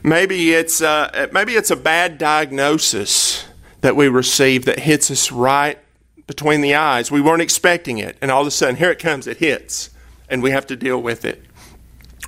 Maybe 0.02 0.52
it's 0.52 0.82
a, 0.82 1.30
maybe 1.32 1.54
it's 1.54 1.70
a 1.70 1.76
bad 1.76 2.18
diagnosis 2.18 3.46
that 3.80 3.97
we 3.97 4.09
receive 4.09 4.64
that 4.64 4.80
hits 4.80 5.11
us 5.11 5.30
right 5.30 5.78
between 6.26 6.61
the 6.61 6.75
eyes. 6.75 7.11
We 7.11 7.21
weren't 7.21 7.42
expecting 7.42 7.99
it, 7.99 8.16
and 8.21 8.30
all 8.30 8.40
of 8.42 8.47
a 8.47 8.50
sudden, 8.50 8.76
here 8.76 8.90
it 8.90 8.99
comes, 8.99 9.26
it 9.26 9.38
hits, 9.38 9.90
and 10.28 10.42
we 10.42 10.50
have 10.50 10.66
to 10.68 10.76
deal 10.76 11.00
with 11.00 11.25
it. 11.25 11.45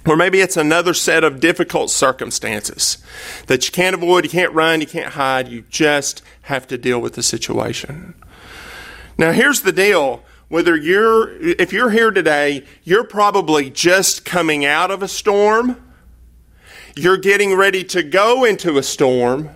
Or 0.06 0.16
maybe 0.16 0.40
it's 0.40 0.56
another 0.56 0.94
set 0.94 1.24
of 1.24 1.40
difficult 1.40 1.90
circumstances 1.90 2.98
that 3.46 3.66
you 3.66 3.72
can't 3.72 3.94
avoid, 3.94 4.24
you 4.24 4.30
can't 4.30 4.52
run, 4.52 4.80
you 4.80 4.86
can't 4.86 5.14
hide, 5.14 5.48
you 5.48 5.64
just 5.68 6.22
have 6.42 6.66
to 6.68 6.78
deal 6.78 7.00
with 7.00 7.14
the 7.14 7.22
situation. 7.22 8.14
Now, 9.18 9.32
here's 9.32 9.62
the 9.62 9.72
deal. 9.72 10.22
Whether 10.48 10.76
you're, 10.76 11.36
if 11.42 11.74
you're 11.74 11.90
here 11.90 12.10
today, 12.10 12.64
you're 12.84 13.04
probably 13.04 13.68
just 13.68 14.24
coming 14.24 14.64
out 14.64 14.90
of 14.90 15.02
a 15.02 15.08
storm, 15.08 15.76
you're 16.96 17.18
getting 17.18 17.54
ready 17.54 17.84
to 17.84 18.02
go 18.02 18.44
into 18.44 18.78
a 18.78 18.82
storm, 18.82 19.50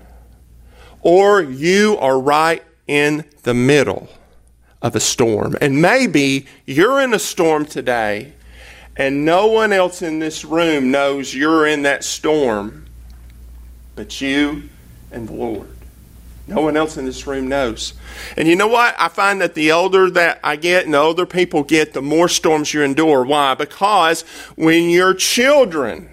or 1.02 1.42
you 1.42 1.98
are 1.98 2.18
right 2.18 2.62
in 2.86 3.24
the 3.42 3.54
middle 3.54 4.08
of 4.80 4.96
a 4.96 5.00
storm. 5.00 5.56
And 5.60 5.82
maybe 5.82 6.46
you're 6.66 7.00
in 7.00 7.14
a 7.14 7.18
storm 7.18 7.66
today 7.66 8.32
and 8.96 9.24
no 9.24 9.46
one 9.46 9.72
else 9.72 10.02
in 10.02 10.18
this 10.18 10.44
room 10.44 10.90
knows 10.90 11.34
you're 11.34 11.66
in 11.66 11.82
that 11.82 12.04
storm 12.04 12.86
but 13.94 14.20
you 14.20 14.62
and 15.10 15.28
the 15.28 15.34
Lord. 15.34 15.68
No 16.46 16.60
one 16.60 16.76
else 16.76 16.96
in 16.96 17.04
this 17.04 17.26
room 17.26 17.48
knows. 17.48 17.94
And 18.36 18.48
you 18.48 18.56
know 18.56 18.66
what? 18.66 18.94
I 18.98 19.08
find 19.08 19.40
that 19.40 19.54
the 19.54 19.72
older 19.72 20.10
that 20.10 20.40
I 20.42 20.56
get 20.56 20.84
and 20.84 20.94
the 20.94 20.98
older 20.98 21.24
people 21.24 21.62
get, 21.62 21.92
the 21.92 22.02
more 22.02 22.28
storms 22.28 22.74
you 22.74 22.82
endure. 22.82 23.24
Why? 23.24 23.54
Because 23.54 24.22
when 24.56 24.90
your 24.90 25.14
children 25.14 26.08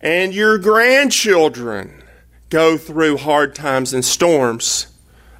and 0.00 0.32
your 0.32 0.56
grandchildren 0.58 1.99
go 2.50 2.76
through 2.76 3.16
hard 3.16 3.54
times 3.54 3.94
and 3.94 4.04
storms, 4.04 4.88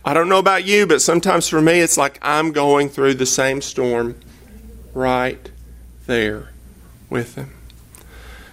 I 0.05 0.15
don't 0.15 0.29
know 0.29 0.39
about 0.39 0.65
you, 0.65 0.87
but 0.87 1.03
sometimes 1.03 1.49
for 1.49 1.61
me, 1.61 1.81
it's 1.81 1.99
like 1.99 2.19
I'm 2.23 2.53
going 2.53 2.89
through 2.89 3.15
the 3.15 3.27
same 3.27 3.61
storm 3.61 4.19
right 4.95 5.51
there 6.07 6.51
with 7.11 7.35
them. 7.35 7.53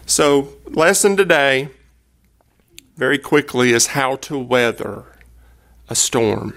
So, 0.05 0.53
lesson 0.65 1.15
today, 1.15 1.69
very 2.95 3.17
quickly, 3.17 3.71
is 3.71 3.87
how 3.87 4.17
to 4.17 4.37
weather 4.37 5.05
a 5.89 5.95
storm. 5.95 6.53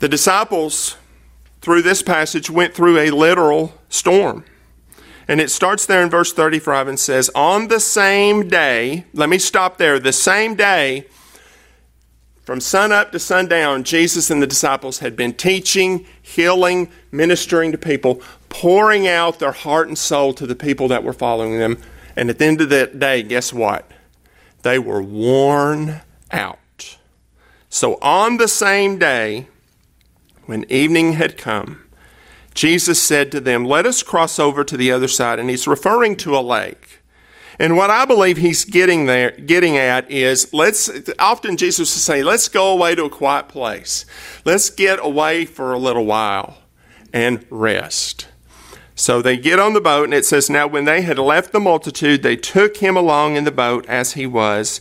The 0.00 0.08
disciples, 0.08 0.96
through 1.60 1.82
this 1.82 2.02
passage, 2.02 2.50
went 2.50 2.74
through 2.74 2.98
a 2.98 3.10
literal 3.10 3.74
storm. 3.88 4.44
And 5.30 5.40
it 5.40 5.52
starts 5.52 5.86
there 5.86 6.02
in 6.02 6.10
verse 6.10 6.32
35 6.32 6.88
and 6.88 6.98
says, 6.98 7.30
On 7.36 7.68
the 7.68 7.78
same 7.78 8.48
day, 8.48 9.04
let 9.14 9.28
me 9.28 9.38
stop 9.38 9.78
there, 9.78 10.00
the 10.00 10.12
same 10.12 10.56
day, 10.56 11.06
from 12.42 12.58
sun 12.58 12.90
up 12.90 13.12
to 13.12 13.20
sundown, 13.20 13.84
Jesus 13.84 14.28
and 14.28 14.42
the 14.42 14.46
disciples 14.48 14.98
had 14.98 15.14
been 15.14 15.32
teaching, 15.32 16.04
healing, 16.20 16.90
ministering 17.12 17.70
to 17.70 17.78
people, 17.78 18.20
pouring 18.48 19.06
out 19.06 19.38
their 19.38 19.52
heart 19.52 19.86
and 19.86 19.96
soul 19.96 20.34
to 20.34 20.48
the 20.48 20.56
people 20.56 20.88
that 20.88 21.04
were 21.04 21.12
following 21.12 21.60
them. 21.60 21.78
And 22.16 22.28
at 22.28 22.40
the 22.40 22.46
end 22.46 22.60
of 22.60 22.70
that 22.70 22.98
day, 22.98 23.22
guess 23.22 23.52
what? 23.52 23.88
They 24.62 24.80
were 24.80 25.00
worn 25.00 26.00
out. 26.32 26.98
So 27.68 28.00
on 28.02 28.38
the 28.38 28.48
same 28.48 28.98
day, 28.98 29.46
when 30.46 30.64
evening 30.68 31.12
had 31.12 31.38
come, 31.38 31.84
Jesus 32.54 33.02
said 33.02 33.30
to 33.32 33.40
them, 33.40 33.64
Let 33.64 33.86
us 33.86 34.02
cross 34.02 34.38
over 34.38 34.64
to 34.64 34.76
the 34.76 34.90
other 34.90 35.08
side. 35.08 35.38
And 35.38 35.50
he's 35.50 35.66
referring 35.66 36.16
to 36.16 36.36
a 36.36 36.40
lake. 36.40 37.00
And 37.60 37.76
what 37.76 37.90
I 37.90 38.06
believe 38.06 38.38
he's 38.38 38.64
getting 38.64 39.04
there, 39.04 39.32
getting 39.32 39.76
at 39.76 40.10
is 40.10 40.50
let's, 40.54 40.90
often 41.18 41.58
Jesus 41.58 41.94
will 41.94 42.00
say, 42.00 42.22
let's 42.22 42.48
go 42.48 42.72
away 42.72 42.94
to 42.94 43.04
a 43.04 43.10
quiet 43.10 43.48
place. 43.48 44.06
Let's 44.46 44.70
get 44.70 44.98
away 44.98 45.44
for 45.44 45.74
a 45.74 45.78
little 45.78 46.06
while 46.06 46.56
and 47.12 47.44
rest. 47.50 48.28
So 48.94 49.20
they 49.20 49.36
get 49.36 49.58
on 49.58 49.74
the 49.74 49.80
boat, 49.80 50.04
and 50.04 50.14
it 50.14 50.24
says, 50.24 50.48
Now 50.48 50.66
when 50.66 50.86
they 50.86 51.02
had 51.02 51.18
left 51.18 51.52
the 51.52 51.60
multitude, 51.60 52.22
they 52.22 52.36
took 52.36 52.78
him 52.78 52.96
along 52.96 53.36
in 53.36 53.44
the 53.44 53.50
boat 53.50 53.84
as 53.86 54.12
he 54.12 54.26
was, 54.26 54.80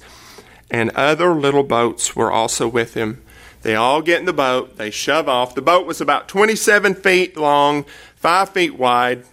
and 0.72 0.90
other 0.92 1.34
little 1.34 1.64
boats 1.64 2.16
were 2.16 2.32
also 2.32 2.68
with 2.68 2.94
him. 2.94 3.22
They 3.62 3.76
all 3.76 4.02
get 4.02 4.20
in 4.20 4.26
the 4.26 4.34
boat, 4.34 4.78
they 4.78 4.90
shove 4.90 5.28
off. 5.28 5.56
The 5.56 5.62
boat 5.62 5.86
was 5.86 6.02
about 6.02 6.28
27 6.28 6.96
feet 6.96 7.36
long, 7.36 7.86
5 8.16 8.50
feet 8.50 8.76
wide, 8.76 9.24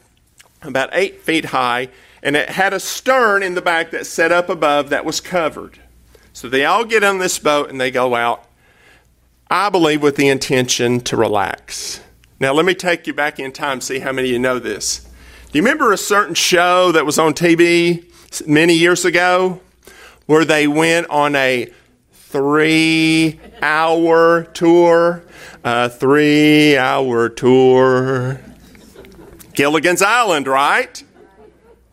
about 0.63 0.91
8 0.93 1.21
feet 1.21 1.47
high 1.47 1.89
and 2.27 2.35
it 2.35 2.49
had 2.49 2.73
a 2.73 2.81
stern 2.81 3.45
in 3.45 3.55
the 3.55 3.63
back 3.63 3.93
that 3.93 4.05
set 4.05 4.33
up 4.33 4.49
above 4.49 4.91
that 4.91 5.05
was 5.05 5.21
covered. 5.21 5.79
So 6.33 6.49
they 6.49 6.65
all 6.65 6.85
get 6.85 7.05
on 7.05 7.21
this 7.21 7.39
boat 7.39 7.71
and 7.71 7.81
they 7.81 7.93
go 7.93 8.17
out, 8.17 8.45
I 9.49 9.71
believe, 9.71 10.03
with 10.03 10.17
the 10.17 10.29
intention 10.29 11.01
to 11.03 11.17
relax. 11.17 12.01
Now, 12.41 12.53
let 12.53 12.67
me 12.67 12.75
take 12.75 13.07
you 13.07 13.15
back 13.15 13.39
in 13.39 13.53
time, 13.53 13.81
see 13.81 14.01
how 14.01 14.11
many 14.11 14.29
of 14.29 14.33
you 14.33 14.39
know 14.41 14.59
this. 14.59 15.09
Do 15.53 15.59
you 15.59 15.63
remember 15.63 15.93
a 15.93 15.97
certain 15.97 16.35
show 16.35 16.91
that 16.91 17.07
was 17.07 17.17
on 17.17 17.33
TV 17.33 18.05
many 18.45 18.75
years 18.75 19.05
ago 19.05 19.61
where 20.27 20.45
they 20.45 20.67
went 20.67 21.09
on 21.09 21.37
a 21.37 21.73
three 22.29 23.41
hour 23.63 24.45
tour? 24.45 25.25
A 25.65 25.89
three 25.89 26.77
hour 26.77 27.29
tour. 27.29 28.41
Gilligan's 29.55 30.03
Island, 30.03 30.47
right? 30.47 31.03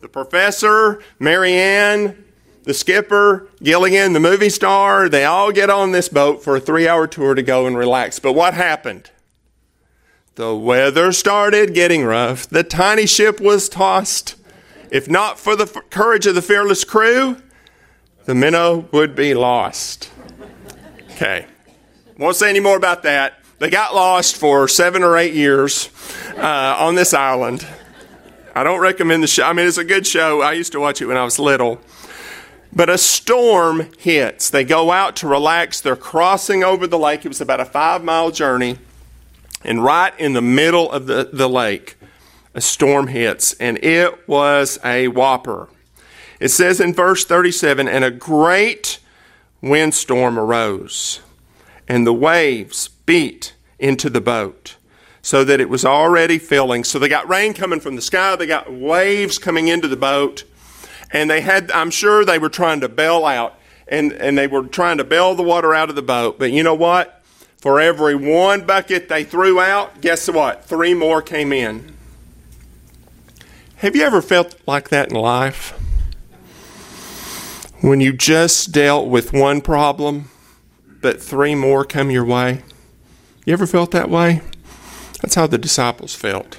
the 0.04 0.08
professor, 0.10 1.02
Mary 1.18 1.54
Ann, 1.54 2.26
the 2.64 2.74
skipper, 2.74 3.48
Gilligan, 3.62 4.12
the 4.12 4.20
movie 4.20 4.50
star, 4.50 5.08
they 5.08 5.24
all 5.24 5.50
get 5.50 5.70
on 5.70 5.92
this 5.92 6.10
boat 6.10 6.44
for 6.44 6.56
a 6.56 6.60
three 6.60 6.86
hour 6.86 7.06
tour 7.06 7.34
to 7.34 7.42
go 7.42 7.66
and 7.66 7.74
relax. 7.74 8.18
But 8.18 8.34
what 8.34 8.52
happened? 8.52 9.10
The 10.34 10.54
weather 10.54 11.10
started 11.10 11.72
getting 11.72 12.04
rough. 12.04 12.46
The 12.46 12.62
tiny 12.62 13.06
ship 13.06 13.40
was 13.40 13.66
tossed. 13.70 14.36
If 14.90 15.08
not 15.08 15.38
for 15.38 15.56
the 15.56 15.64
courage 15.88 16.26
of 16.26 16.34
the 16.34 16.42
fearless 16.42 16.84
crew, 16.84 17.40
the 18.26 18.34
minnow 18.34 18.86
would 18.92 19.16
be 19.16 19.32
lost. 19.32 20.10
Okay. 21.14 21.46
Won't 22.18 22.34
say 22.34 22.50
any 22.50 22.58
more 22.58 22.76
about 22.76 23.04
that. 23.04 23.38
They 23.60 23.70
got 23.70 23.94
lost 23.94 24.36
for 24.36 24.66
seven 24.66 25.04
or 25.04 25.16
eight 25.16 25.32
years 25.32 25.88
uh, 26.36 26.74
on 26.76 26.96
this 26.96 27.14
island. 27.14 27.64
I 28.52 28.64
don't 28.64 28.80
recommend 28.80 29.22
the 29.22 29.28
show. 29.28 29.44
I 29.44 29.52
mean, 29.52 29.68
it's 29.68 29.78
a 29.78 29.84
good 29.84 30.08
show. 30.08 30.42
I 30.42 30.54
used 30.54 30.72
to 30.72 30.80
watch 30.80 31.00
it 31.00 31.06
when 31.06 31.16
I 31.16 31.22
was 31.22 31.38
little. 31.38 31.80
But 32.72 32.90
a 32.90 32.98
storm 32.98 33.92
hits. 33.96 34.50
They 34.50 34.64
go 34.64 34.90
out 34.90 35.14
to 35.16 35.28
relax. 35.28 35.80
They're 35.80 35.94
crossing 35.94 36.64
over 36.64 36.88
the 36.88 36.98
lake. 36.98 37.24
It 37.24 37.28
was 37.28 37.40
about 37.40 37.60
a 37.60 37.64
five 37.64 38.02
mile 38.02 38.32
journey. 38.32 38.78
And 39.62 39.84
right 39.84 40.18
in 40.18 40.32
the 40.32 40.42
middle 40.42 40.90
of 40.90 41.06
the, 41.06 41.30
the 41.32 41.48
lake, 41.48 41.96
a 42.54 42.60
storm 42.60 43.06
hits. 43.06 43.52
And 43.60 43.78
it 43.84 44.28
was 44.28 44.80
a 44.84 45.06
whopper. 45.06 45.68
It 46.40 46.48
says 46.48 46.80
in 46.80 46.92
verse 46.92 47.24
37 47.24 47.86
And 47.86 48.04
a 48.04 48.10
great 48.10 48.98
windstorm 49.64 50.38
arose, 50.38 51.20
and 51.88 52.06
the 52.06 52.12
waves 52.12 52.88
beat 53.06 53.54
into 53.78 54.08
the 54.08 54.20
boat 54.20 54.76
so 55.22 55.42
that 55.42 55.58
it 55.58 55.70
was 55.70 55.86
already 55.86 56.38
filling. 56.38 56.84
So 56.84 56.98
they 56.98 57.08
got 57.08 57.28
rain 57.28 57.54
coming 57.54 57.80
from 57.80 57.96
the 57.96 58.02
sky, 58.02 58.36
they 58.36 58.46
got 58.46 58.72
waves 58.72 59.38
coming 59.38 59.68
into 59.68 59.88
the 59.88 59.96
boat, 59.96 60.44
and 61.10 61.30
they 61.30 61.40
had, 61.40 61.70
I'm 61.70 61.90
sure 61.90 62.24
they 62.24 62.38
were 62.38 62.50
trying 62.50 62.80
to 62.80 62.88
bail 62.88 63.24
out, 63.24 63.58
and, 63.88 64.12
and 64.12 64.36
they 64.36 64.46
were 64.46 64.64
trying 64.64 64.98
to 64.98 65.04
bail 65.04 65.34
the 65.34 65.42
water 65.42 65.74
out 65.74 65.88
of 65.88 65.96
the 65.96 66.02
boat. 66.02 66.38
But 66.38 66.52
you 66.52 66.62
know 66.62 66.74
what? 66.74 67.22
For 67.56 67.80
every 67.80 68.14
one 68.14 68.66
bucket 68.66 69.08
they 69.08 69.24
threw 69.24 69.58
out, 69.58 70.02
guess 70.02 70.28
what? 70.28 70.66
Three 70.66 70.92
more 70.92 71.22
came 71.22 71.52
in. 71.52 71.94
Have 73.76 73.96
you 73.96 74.02
ever 74.02 74.20
felt 74.20 74.56
like 74.66 74.90
that 74.90 75.10
in 75.10 75.16
life? 75.16 75.72
When 77.84 78.00
you 78.00 78.14
just 78.14 78.72
dealt 78.72 79.08
with 79.08 79.34
one 79.34 79.60
problem, 79.60 80.30
but 81.02 81.20
three 81.20 81.54
more 81.54 81.84
come 81.84 82.10
your 82.10 82.24
way? 82.24 82.62
You 83.44 83.52
ever 83.52 83.66
felt 83.66 83.90
that 83.90 84.08
way? 84.08 84.40
That's 85.20 85.34
how 85.34 85.46
the 85.46 85.58
disciples 85.58 86.14
felt. 86.14 86.58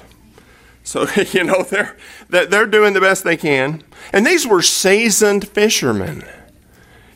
So, 0.84 1.08
you 1.32 1.42
know, 1.42 1.64
they're, 1.64 1.96
they're 2.28 2.64
doing 2.64 2.92
the 2.92 3.00
best 3.00 3.24
they 3.24 3.36
can. 3.36 3.82
And 4.12 4.24
these 4.24 4.46
were 4.46 4.62
seasoned 4.62 5.48
fishermen. 5.48 6.22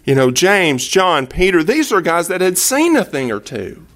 You 0.04 0.16
know, 0.16 0.32
James, 0.32 0.88
John, 0.88 1.28
Peter, 1.28 1.62
these 1.62 1.92
are 1.92 2.00
guys 2.00 2.26
that 2.26 2.40
had 2.40 2.58
seen 2.58 2.96
a 2.96 3.04
thing 3.04 3.30
or 3.30 3.38
two. 3.38 3.86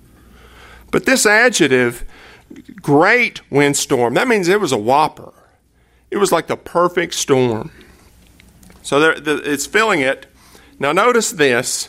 But 0.92 1.06
this 1.06 1.26
adjective, 1.26 2.04
great 2.80 3.40
windstorm, 3.50 4.14
that 4.14 4.28
means 4.28 4.47
it 4.47 4.61
was 4.61 4.71
a 4.71 4.78
whopper. 4.78 5.33
It 6.12 6.18
was 6.18 6.30
like 6.30 6.47
the 6.47 6.56
perfect 6.56 7.14
storm. 7.14 7.73
So 8.84 9.14
it's 9.16 9.66
filling 9.66 10.00
it. 10.00 10.26
Now, 10.78 10.92
notice 10.92 11.30
this. 11.30 11.88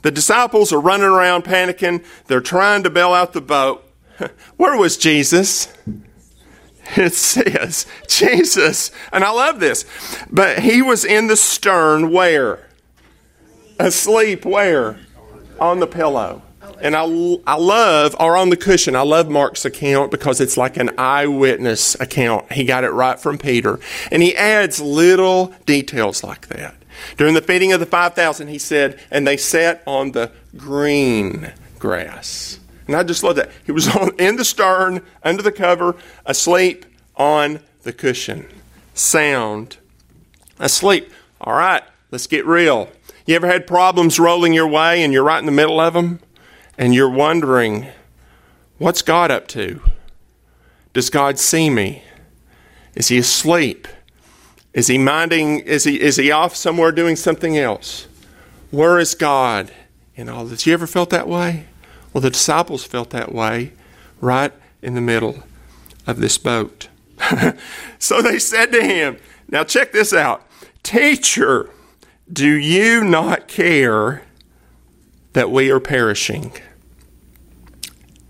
The 0.00 0.10
disciples 0.10 0.72
are 0.72 0.80
running 0.80 1.06
around 1.06 1.44
panicking. 1.44 2.04
They're 2.26 2.40
trying 2.40 2.82
to 2.82 2.90
bail 2.90 3.12
out 3.12 3.34
the 3.34 3.42
boat. 3.42 3.88
Where 4.56 4.76
was 4.76 4.96
Jesus? 4.96 5.72
It 6.96 7.14
says, 7.14 7.86
Jesus, 8.06 8.90
and 9.10 9.24
I 9.24 9.30
love 9.30 9.58
this, 9.58 9.86
but 10.30 10.58
he 10.58 10.82
was 10.82 11.02
in 11.06 11.28
the 11.28 11.36
stern 11.36 12.12
where? 12.12 12.68
Asleep 13.78 14.44
where? 14.44 15.00
On 15.58 15.80
the 15.80 15.86
pillow. 15.86 16.42
And 16.80 16.96
I, 16.96 17.02
I 17.46 17.56
love, 17.56 18.16
or 18.18 18.36
on 18.36 18.50
the 18.50 18.56
cushion, 18.56 18.96
I 18.96 19.02
love 19.02 19.28
Mark's 19.28 19.64
account 19.64 20.10
because 20.10 20.40
it's 20.40 20.56
like 20.56 20.76
an 20.76 20.98
eyewitness 20.98 21.98
account. 22.00 22.52
He 22.52 22.64
got 22.64 22.84
it 22.84 22.90
right 22.90 23.18
from 23.18 23.38
Peter. 23.38 23.80
And 24.10 24.22
he 24.22 24.36
adds 24.36 24.80
little 24.80 25.52
details 25.66 26.22
like 26.22 26.48
that. 26.48 26.74
During 27.16 27.34
the 27.34 27.42
feeding 27.42 27.72
of 27.72 27.80
the 27.80 27.86
5,000, 27.86 28.48
he 28.48 28.58
said, 28.58 29.00
and 29.10 29.26
they 29.26 29.36
sat 29.36 29.82
on 29.86 30.12
the 30.12 30.30
green 30.56 31.52
grass. 31.78 32.58
And 32.86 32.96
I 32.96 33.02
just 33.02 33.22
love 33.22 33.36
that. 33.36 33.50
He 33.64 33.72
was 33.72 33.88
on, 33.96 34.12
in 34.18 34.36
the 34.36 34.44
stern, 34.44 35.02
under 35.22 35.42
the 35.42 35.52
cover, 35.52 35.96
asleep 36.26 36.86
on 37.16 37.60
the 37.82 37.92
cushion. 37.92 38.46
Sound 38.94 39.76
asleep. 40.58 41.10
All 41.40 41.54
right, 41.54 41.82
let's 42.10 42.26
get 42.26 42.46
real. 42.46 42.88
You 43.26 43.36
ever 43.36 43.46
had 43.46 43.66
problems 43.66 44.18
rolling 44.18 44.52
your 44.52 44.68
way 44.68 45.02
and 45.02 45.12
you're 45.12 45.24
right 45.24 45.38
in 45.38 45.46
the 45.46 45.52
middle 45.52 45.80
of 45.80 45.94
them? 45.94 46.20
And 46.76 46.94
you're 46.94 47.10
wondering, 47.10 47.88
what's 48.78 49.02
God 49.02 49.30
up 49.30 49.46
to? 49.48 49.80
Does 50.92 51.10
God 51.10 51.38
see 51.38 51.70
me? 51.70 52.02
Is 52.94 53.08
he 53.08 53.18
asleep? 53.18 53.88
Is 54.72 54.88
he 54.88 54.98
minding? 54.98 55.60
Is 55.60 55.84
he, 55.84 56.00
is 56.00 56.16
he 56.16 56.30
off 56.30 56.56
somewhere 56.56 56.92
doing 56.92 57.16
something 57.16 57.56
else? 57.56 58.08
Where 58.70 58.98
is 58.98 59.14
God 59.14 59.72
in 60.16 60.28
all 60.28 60.44
this? 60.44 60.66
You 60.66 60.72
ever 60.72 60.86
felt 60.86 61.10
that 61.10 61.28
way? 61.28 61.66
Well, 62.12 62.22
the 62.22 62.30
disciples 62.30 62.84
felt 62.84 63.10
that 63.10 63.32
way 63.32 63.72
right 64.20 64.52
in 64.82 64.94
the 64.94 65.00
middle 65.00 65.44
of 66.06 66.18
this 66.18 66.38
boat. 66.38 66.88
so 67.98 68.20
they 68.20 68.38
said 68.38 68.72
to 68.72 68.82
him, 68.82 69.18
Now 69.48 69.64
check 69.64 69.92
this 69.92 70.12
out. 70.12 70.46
Teacher, 70.82 71.70
do 72.32 72.48
you 72.48 73.04
not 73.04 73.48
care 73.48 74.23
that 75.34 75.50
we 75.50 75.70
are 75.70 75.80
perishing? 75.80 76.52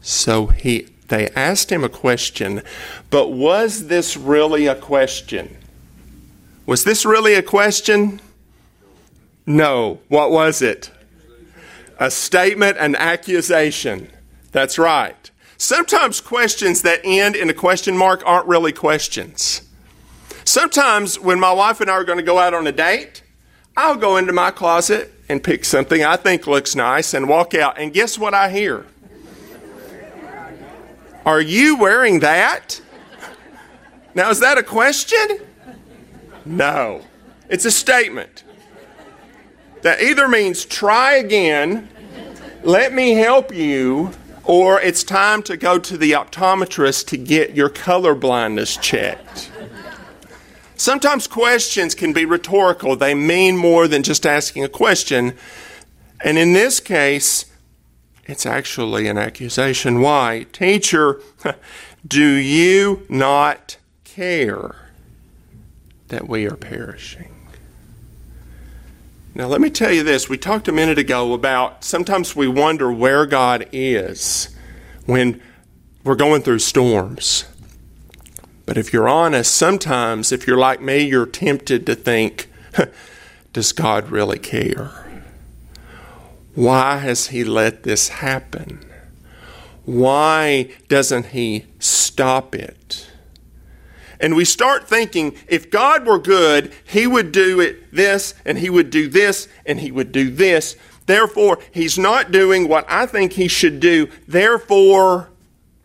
So 0.00 0.48
he 0.48 0.88
they 1.08 1.28
asked 1.30 1.70
him 1.70 1.84
a 1.84 1.88
question, 1.88 2.62
but 3.10 3.28
was 3.28 3.86
this 3.86 4.16
really 4.16 4.66
a 4.66 4.74
question? 4.74 5.56
Was 6.66 6.84
this 6.84 7.04
really 7.04 7.34
a 7.34 7.42
question? 7.42 8.20
No. 9.46 10.00
What 10.08 10.30
was 10.30 10.62
it? 10.62 10.90
A 12.00 12.10
statement, 12.10 12.78
an 12.78 12.96
accusation. 12.96 14.10
That's 14.52 14.78
right. 14.78 15.30
Sometimes 15.58 16.20
questions 16.20 16.82
that 16.82 17.00
end 17.04 17.36
in 17.36 17.50
a 17.50 17.54
question 17.54 17.96
mark 17.96 18.22
aren't 18.24 18.48
really 18.48 18.72
questions. 18.72 19.62
Sometimes 20.44 21.18
when 21.18 21.38
my 21.38 21.52
wife 21.52 21.80
and 21.80 21.90
I 21.90 21.94
are 21.94 22.04
going 22.04 22.18
to 22.18 22.24
go 22.24 22.38
out 22.38 22.54
on 22.54 22.66
a 22.66 22.72
date, 22.72 23.22
I'll 23.76 23.96
go 23.96 24.16
into 24.16 24.32
my 24.32 24.50
closet 24.50 25.13
and 25.28 25.42
pick 25.42 25.64
something 25.64 26.04
I 26.04 26.16
think 26.16 26.46
looks 26.46 26.74
nice 26.74 27.14
and 27.14 27.28
walk 27.28 27.54
out. 27.54 27.78
And 27.78 27.92
guess 27.92 28.18
what 28.18 28.34
I 28.34 28.50
hear? 28.50 28.86
Are 31.24 31.40
you 31.40 31.76
wearing 31.76 32.20
that? 32.20 32.80
Now, 34.14 34.30
is 34.30 34.40
that 34.40 34.58
a 34.58 34.62
question? 34.62 35.38
No. 36.44 37.02
It's 37.48 37.64
a 37.64 37.70
statement 37.70 38.44
that 39.82 40.00
either 40.00 40.28
means 40.28 40.64
try 40.64 41.14
again, 41.14 41.88
let 42.62 42.92
me 42.92 43.12
help 43.12 43.54
you, 43.54 44.10
or 44.44 44.80
it's 44.80 45.02
time 45.02 45.42
to 45.44 45.56
go 45.56 45.78
to 45.78 45.96
the 45.96 46.12
optometrist 46.12 47.06
to 47.08 47.16
get 47.16 47.54
your 47.54 47.68
color 47.68 48.14
blindness 48.14 48.76
checked. 48.76 49.50
Sometimes 50.76 51.26
questions 51.26 51.94
can 51.94 52.12
be 52.12 52.24
rhetorical, 52.24 52.96
they 52.96 53.14
mean 53.14 53.56
more 53.56 53.86
than 53.86 54.02
just 54.02 54.26
asking 54.26 54.64
a 54.64 54.68
question. 54.68 55.34
And 56.20 56.38
in 56.38 56.52
this 56.52 56.80
case, 56.80 57.46
it's 58.26 58.46
actually 58.46 59.06
an 59.06 59.18
accusation. 59.18 60.00
Why? 60.00 60.46
Teacher, 60.52 61.20
do 62.06 62.24
you 62.24 63.06
not 63.08 63.76
care 64.04 64.90
that 66.08 66.28
we 66.28 66.46
are 66.46 66.56
perishing? 66.56 67.34
Now, 69.36 69.48
let 69.48 69.60
me 69.60 69.68
tell 69.68 69.92
you 69.92 70.04
this. 70.04 70.28
We 70.28 70.38
talked 70.38 70.68
a 70.68 70.72
minute 70.72 70.98
ago 70.98 71.32
about 71.34 71.82
sometimes 71.84 72.36
we 72.36 72.46
wonder 72.46 72.92
where 72.92 73.26
God 73.26 73.68
is 73.72 74.48
when 75.06 75.42
we're 76.04 76.14
going 76.14 76.42
through 76.42 76.60
storms. 76.60 77.44
But 78.66 78.78
if 78.78 78.92
you're 78.92 79.08
honest, 79.08 79.54
sometimes, 79.54 80.32
if 80.32 80.46
you're 80.46 80.58
like 80.58 80.80
me, 80.80 81.00
you're 81.00 81.26
tempted 81.26 81.84
to 81.86 81.94
think, 81.94 82.50
does 83.52 83.72
God 83.72 84.10
really 84.10 84.38
care? 84.38 84.90
Why 86.54 86.98
has 86.98 87.28
He 87.28 87.44
let 87.44 87.82
this 87.82 88.08
happen? 88.08 88.84
Why 89.84 90.70
doesn't 90.88 91.26
He 91.26 91.66
stop 91.78 92.54
it? 92.54 93.10
And 94.18 94.34
we 94.34 94.46
start 94.46 94.88
thinking 94.88 95.36
if 95.48 95.70
God 95.70 96.06
were 96.06 96.18
good, 96.18 96.72
He 96.84 97.06
would 97.06 97.32
do 97.32 97.60
it 97.60 97.92
this, 97.92 98.34
and 98.46 98.58
He 98.58 98.70
would 98.70 98.88
do 98.88 99.08
this, 99.08 99.48
and 99.66 99.80
He 99.80 99.90
would 99.90 100.12
do 100.12 100.30
this. 100.30 100.76
Therefore, 101.04 101.58
He's 101.70 101.98
not 101.98 102.32
doing 102.32 102.66
what 102.66 102.86
I 102.88 103.04
think 103.04 103.34
He 103.34 103.48
should 103.48 103.80
do. 103.80 104.08
Therefore, 104.26 105.28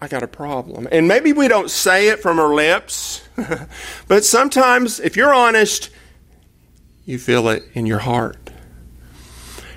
I 0.01 0.07
got 0.07 0.23
a 0.23 0.27
problem. 0.27 0.87
And 0.91 1.07
maybe 1.07 1.33
we 1.33 1.47
don't 1.47 1.69
say 1.69 2.07
it 2.07 2.21
from 2.21 2.39
our 2.39 2.53
lips, 2.53 3.27
but 4.07 4.23
sometimes, 4.23 4.99
if 4.99 5.17
you're 5.17 5.33
honest, 5.33 5.89
you 7.05 7.17
feel 7.17 7.49
it 7.49 7.63
in 7.73 7.85
your 7.85 7.99
heart. 7.99 8.49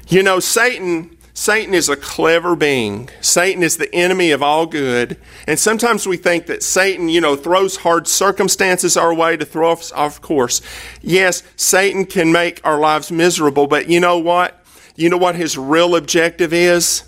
You 0.09 0.23
know, 0.23 0.39
Satan 0.39 1.17
Satan 1.35 1.73
is 1.73 1.89
a 1.89 1.97
clever 1.97 2.55
being. 2.55 3.09
Satan 3.23 3.63
is 3.63 3.79
the 3.79 3.93
enemy 3.95 4.33
of 4.33 4.43
all 4.43 4.67
good. 4.67 5.17
And 5.47 5.59
sometimes 5.59 6.07
we 6.07 6.19
think 6.19 6.47
that 6.47 6.63
Satan, 6.63 7.09
you 7.09 7.23
know, 7.23 7.37
throws 7.37 7.77
hard 7.79 8.07
circumstances 8.07 8.99
our 8.99 9.15
way 9.15 9.39
to 9.39 9.45
throw 9.47 9.73
us 9.73 9.91
off 9.93 10.21
course. 10.21 10.61
Yes, 11.01 11.43
Satan 11.57 12.05
can 12.05 12.33
make 12.33 12.61
our 12.65 12.79
lives 12.79 13.11
miserable, 13.11 13.67
but 13.67 13.89
you 13.89 13.99
know 13.99 14.19
what? 14.19 14.63
You 14.95 15.09
know 15.09 15.17
what 15.17 15.35
his 15.35 15.57
real 15.57 15.97
objective 15.97 16.53
is? 16.53 17.05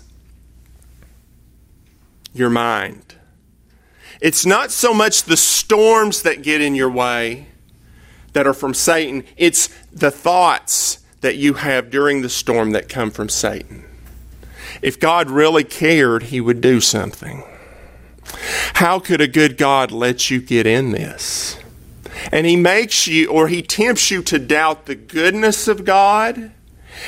Your 2.35 2.49
mind. 2.49 3.15
It's 4.19 4.45
not 4.45 4.69
so 4.69 4.93
much 4.93 5.23
the 5.23 5.37
storms 5.37 6.21
that 6.23 6.43
get 6.43 6.59
in 6.59 6.75
your 6.75 6.89
way 6.89 7.47
that 8.33 8.45
are 8.45 8.53
from 8.53 8.73
Satan, 8.73 9.23
it's 9.37 9.69
the 9.93 10.11
thoughts 10.11 10.99
that 11.21 11.37
you 11.37 11.53
have 11.53 11.89
during 11.89 12.21
the 12.21 12.29
storm 12.29 12.71
that 12.71 12.89
come 12.89 13.09
from 13.09 13.29
Satan. 13.29 13.85
If 14.81 14.99
God 14.99 15.29
really 15.29 15.63
cared, 15.63 16.23
He 16.23 16.41
would 16.41 16.59
do 16.59 16.81
something. 16.81 17.45
How 18.73 18.99
could 18.99 19.21
a 19.21 19.27
good 19.27 19.57
God 19.57 19.91
let 19.91 20.29
you 20.29 20.41
get 20.41 20.67
in 20.67 20.91
this? 20.91 21.57
And 22.33 22.45
He 22.45 22.57
makes 22.57 23.07
you, 23.07 23.29
or 23.29 23.47
He 23.47 23.61
tempts 23.61 24.11
you 24.11 24.21
to 24.23 24.37
doubt 24.37 24.87
the 24.87 24.95
goodness 24.95 25.69
of 25.69 25.85
God, 25.85 26.51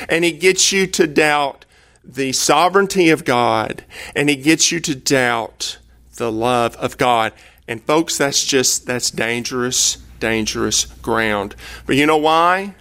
and 0.08 0.24
He 0.24 0.32
gets 0.32 0.72
you 0.72 0.86
to 0.86 1.06
doubt 1.06 1.66
the 2.08 2.32
sovereignty 2.32 3.10
of 3.10 3.24
God, 3.24 3.84
and 4.16 4.30
He 4.30 4.36
gets 4.36 4.72
you 4.72 4.80
to 4.80 4.94
doubt 4.94 5.78
the 6.16 6.32
love 6.32 6.74
of 6.76 6.96
God. 6.96 7.32
And 7.68 7.82
folks, 7.84 8.16
that's 8.16 8.44
just, 8.44 8.86
that's 8.86 9.10
dangerous, 9.10 9.98
dangerous 10.18 10.86
ground. 10.86 11.54
But 11.86 11.96
you 11.96 12.06
know 12.06 12.16
why? 12.16 12.74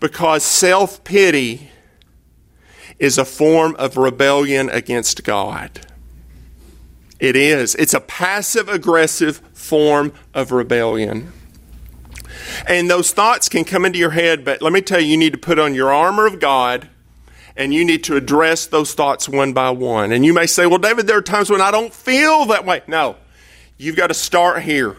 Because 0.00 0.42
self 0.42 1.04
pity 1.04 1.70
is 2.98 3.18
a 3.18 3.24
form 3.24 3.76
of 3.78 3.96
rebellion 3.96 4.70
against 4.70 5.22
God. 5.22 5.86
It 7.20 7.36
is. 7.36 7.74
It's 7.74 7.94
a 7.94 8.00
passive 8.00 8.68
aggressive 8.68 9.38
form 9.52 10.12
of 10.34 10.50
rebellion. 10.50 11.32
And 12.66 12.90
those 12.90 13.12
thoughts 13.12 13.48
can 13.48 13.64
come 13.64 13.84
into 13.84 13.98
your 13.98 14.10
head, 14.10 14.44
but 14.44 14.62
let 14.62 14.72
me 14.72 14.80
tell 14.80 15.00
you, 15.00 15.08
you 15.08 15.16
need 15.16 15.32
to 15.32 15.38
put 15.38 15.58
on 15.58 15.74
your 15.74 15.92
armor 15.92 16.26
of 16.26 16.40
God 16.40 16.88
and 17.56 17.74
you 17.74 17.84
need 17.84 18.04
to 18.04 18.16
address 18.16 18.66
those 18.66 18.94
thoughts 18.94 19.28
one 19.28 19.52
by 19.52 19.70
one. 19.70 20.12
And 20.12 20.24
you 20.24 20.32
may 20.32 20.46
say, 20.46 20.66
well, 20.66 20.78
David, 20.78 21.06
there 21.06 21.18
are 21.18 21.22
times 21.22 21.50
when 21.50 21.60
I 21.60 21.70
don't 21.70 21.92
feel 21.92 22.46
that 22.46 22.64
way. 22.64 22.82
No, 22.86 23.16
you've 23.76 23.96
got 23.96 24.08
to 24.08 24.14
start 24.14 24.62
here. 24.62 24.96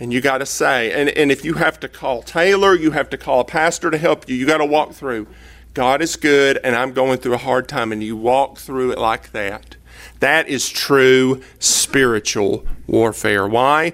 and 0.00 0.12
you 0.12 0.20
got 0.20 0.38
to 0.38 0.46
say, 0.46 0.92
and, 0.92 1.08
and 1.10 1.32
if 1.32 1.44
you 1.44 1.54
have 1.54 1.80
to 1.80 1.88
call 1.88 2.22
Taylor, 2.22 2.74
you 2.74 2.92
have 2.92 3.10
to 3.10 3.18
call 3.18 3.40
a 3.40 3.44
pastor 3.44 3.90
to 3.90 3.98
help 3.98 4.28
you, 4.28 4.36
you 4.36 4.46
got 4.46 4.58
to 4.58 4.66
walk 4.66 4.92
through. 4.92 5.26
God 5.74 6.00
is 6.00 6.16
good, 6.16 6.58
and 6.62 6.74
I'm 6.76 6.92
going 6.92 7.18
through 7.18 7.34
a 7.34 7.38
hard 7.38 7.68
time, 7.68 7.92
and 7.92 8.02
you 8.02 8.16
walk 8.16 8.58
through 8.58 8.92
it 8.92 8.98
like 8.98 9.32
that. 9.32 9.76
That 10.20 10.48
is 10.48 10.68
true 10.68 11.42
spiritual 11.58 12.66
warfare. 12.86 13.46
Why? 13.46 13.92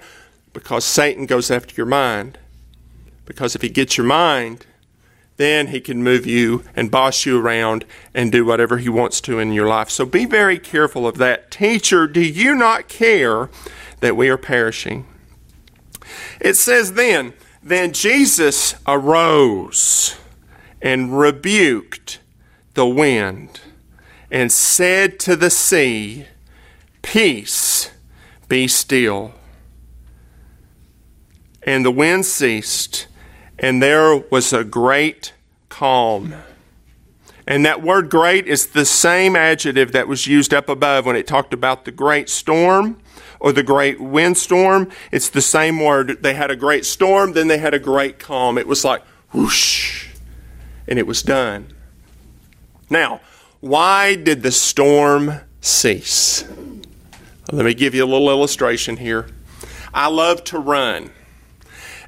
Because 0.52 0.85
Satan 0.85 1.26
goes 1.26 1.50
after 1.50 1.74
your 1.74 1.87
mind. 1.87 2.38
Because 3.26 3.54
if 3.54 3.62
he 3.62 3.68
gets 3.70 3.96
your 3.96 4.07
mind, 4.07 4.66
then 5.37 5.68
he 5.68 5.81
can 5.81 6.03
move 6.03 6.27
you 6.27 6.62
and 6.77 6.90
boss 6.90 7.27
you 7.27 7.40
around 7.40 7.85
and 8.14 8.31
do 8.31 8.44
whatever 8.44 8.79
he 8.79 8.88
wants 8.88 9.20
to 9.23 9.38
in 9.38 9.53
your 9.53 9.66
life. 9.66 9.90
So 9.90 10.07
be 10.07 10.27
very 10.27 10.59
careful 10.59 11.07
of 11.07 11.18
that. 11.18 11.51
Teacher, 11.51 12.07
do 12.07 12.20
you 12.20 12.55
not 12.55 12.88
care 12.88 13.51
that 14.01 14.16
we 14.16 14.29
are 14.29 14.38
perishing? 14.38 15.07
It 16.40 16.55
says 16.55 16.92
then, 16.92 17.33
then 17.62 17.92
Jesus 17.92 18.77
arose 18.87 20.16
and 20.81 21.18
rebuked 21.18 22.20
the 22.75 22.87
wind 22.87 23.61
and 24.31 24.53
said 24.53 25.18
to 25.20 25.35
the 25.35 25.51
sea, 25.51 26.27
Peace, 27.03 27.90
be 28.49 28.68
still. 28.68 29.35
And 31.62 31.85
the 31.85 31.90
wind 31.90 32.27
ceased, 32.27 33.07
and 33.64 33.83
there 33.83 34.18
was 34.31 34.53
a 34.53 34.62
great 34.62 35.33
calm. 35.70 36.35
And 37.46 37.64
that 37.64 37.83
word 37.83 38.11
great 38.11 38.46
is 38.46 38.66
the 38.66 38.85
same 38.85 39.35
adjective 39.37 39.92
that 39.92 40.07
was 40.07 40.27
used 40.27 40.53
up 40.53 40.68
above 40.68 41.07
when 41.07 41.16
it 41.16 41.27
talked 41.27 41.55
about 41.55 41.87
the 41.87 41.90
great 41.90 42.29
storm 42.29 42.98
or 43.40 43.53
the 43.53 43.62
great 43.62 43.98
windstorm. 43.98 44.90
It's 45.11 45.31
the 45.31 45.40
same 45.40 45.83
word. 45.83 46.22
They 46.22 46.35
had 46.35 46.50
a 46.50 46.57
great 46.57 46.85
storm, 46.85 47.33
then 47.33 47.48
they 47.48 47.57
had 47.57 47.72
a 47.72 47.79
great 47.79 48.18
calm. 48.18 48.59
It 48.59 48.66
was 48.66 48.85
like 48.85 49.03
whoosh, 49.33 50.09
and 50.87 50.98
it 50.98 51.07
was 51.07 51.22
done. 51.22 51.68
Now, 52.90 53.22
why 53.61 54.14
did 54.14 54.42
the 54.42 54.53
storm 54.53 55.40
cease? 55.62 56.46
Let 57.50 57.64
me 57.64 57.72
give 57.72 57.94
you 57.94 58.05
a 58.05 58.11
little 58.12 58.29
illustration 58.29 58.98
here. 58.98 59.29
I 59.94 60.09
love 60.09 60.44
to 60.44 60.59
run. 60.59 61.12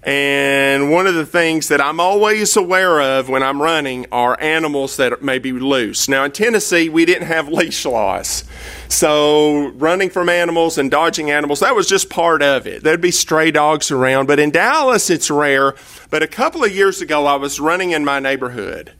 And 0.07 0.93
one 0.93 1.09
of 1.09 1.17
the 1.17 1.27
things 1.27 1.67
that 1.67 1.81
I'm 1.81 1.99
always 1.99 2.57
aware 2.57 3.01
of 3.01 3.29
when 3.29 3.43
I'm 3.43 3.61
running 3.61 4.07
are 4.13 4.41
animals 4.41 4.99
that 4.99 5.21
may 5.21 5.41
be 5.41 5.51
loose. 5.51 6.09
Now, 6.09 6.23
in 6.23 6.31
Tennessee, 6.31 6.89
we 6.89 7.05
didn't 7.05 7.27
have 7.27 7.49
leash 7.49 7.85
laws. 7.85 8.45
So, 8.87 9.67
running 9.71 10.11
from 10.11 10.29
animals 10.29 10.79
and 10.79 10.93
dodging 10.93 11.33
animals, 11.33 11.59
that 11.59 11.75
was 11.75 11.89
just 11.89 12.09
part 12.09 12.41
of 12.41 12.69
it. 12.69 12.85
There'd 12.85 13.01
be 13.01 13.11
stray 13.11 13.51
dogs 13.51 13.91
around. 13.91 14.27
But 14.27 14.39
in 14.39 14.53
Dallas, 14.53 15.11
it's 15.11 15.29
rare. 15.29 15.75
But 16.09 16.23
a 16.23 16.29
couple 16.29 16.63
of 16.63 16.73
years 16.73 17.01
ago, 17.01 17.27
I 17.27 17.35
was 17.35 17.59
running 17.59 17.91
in 17.91 18.05
my 18.05 18.21
neighborhood. 18.21 18.93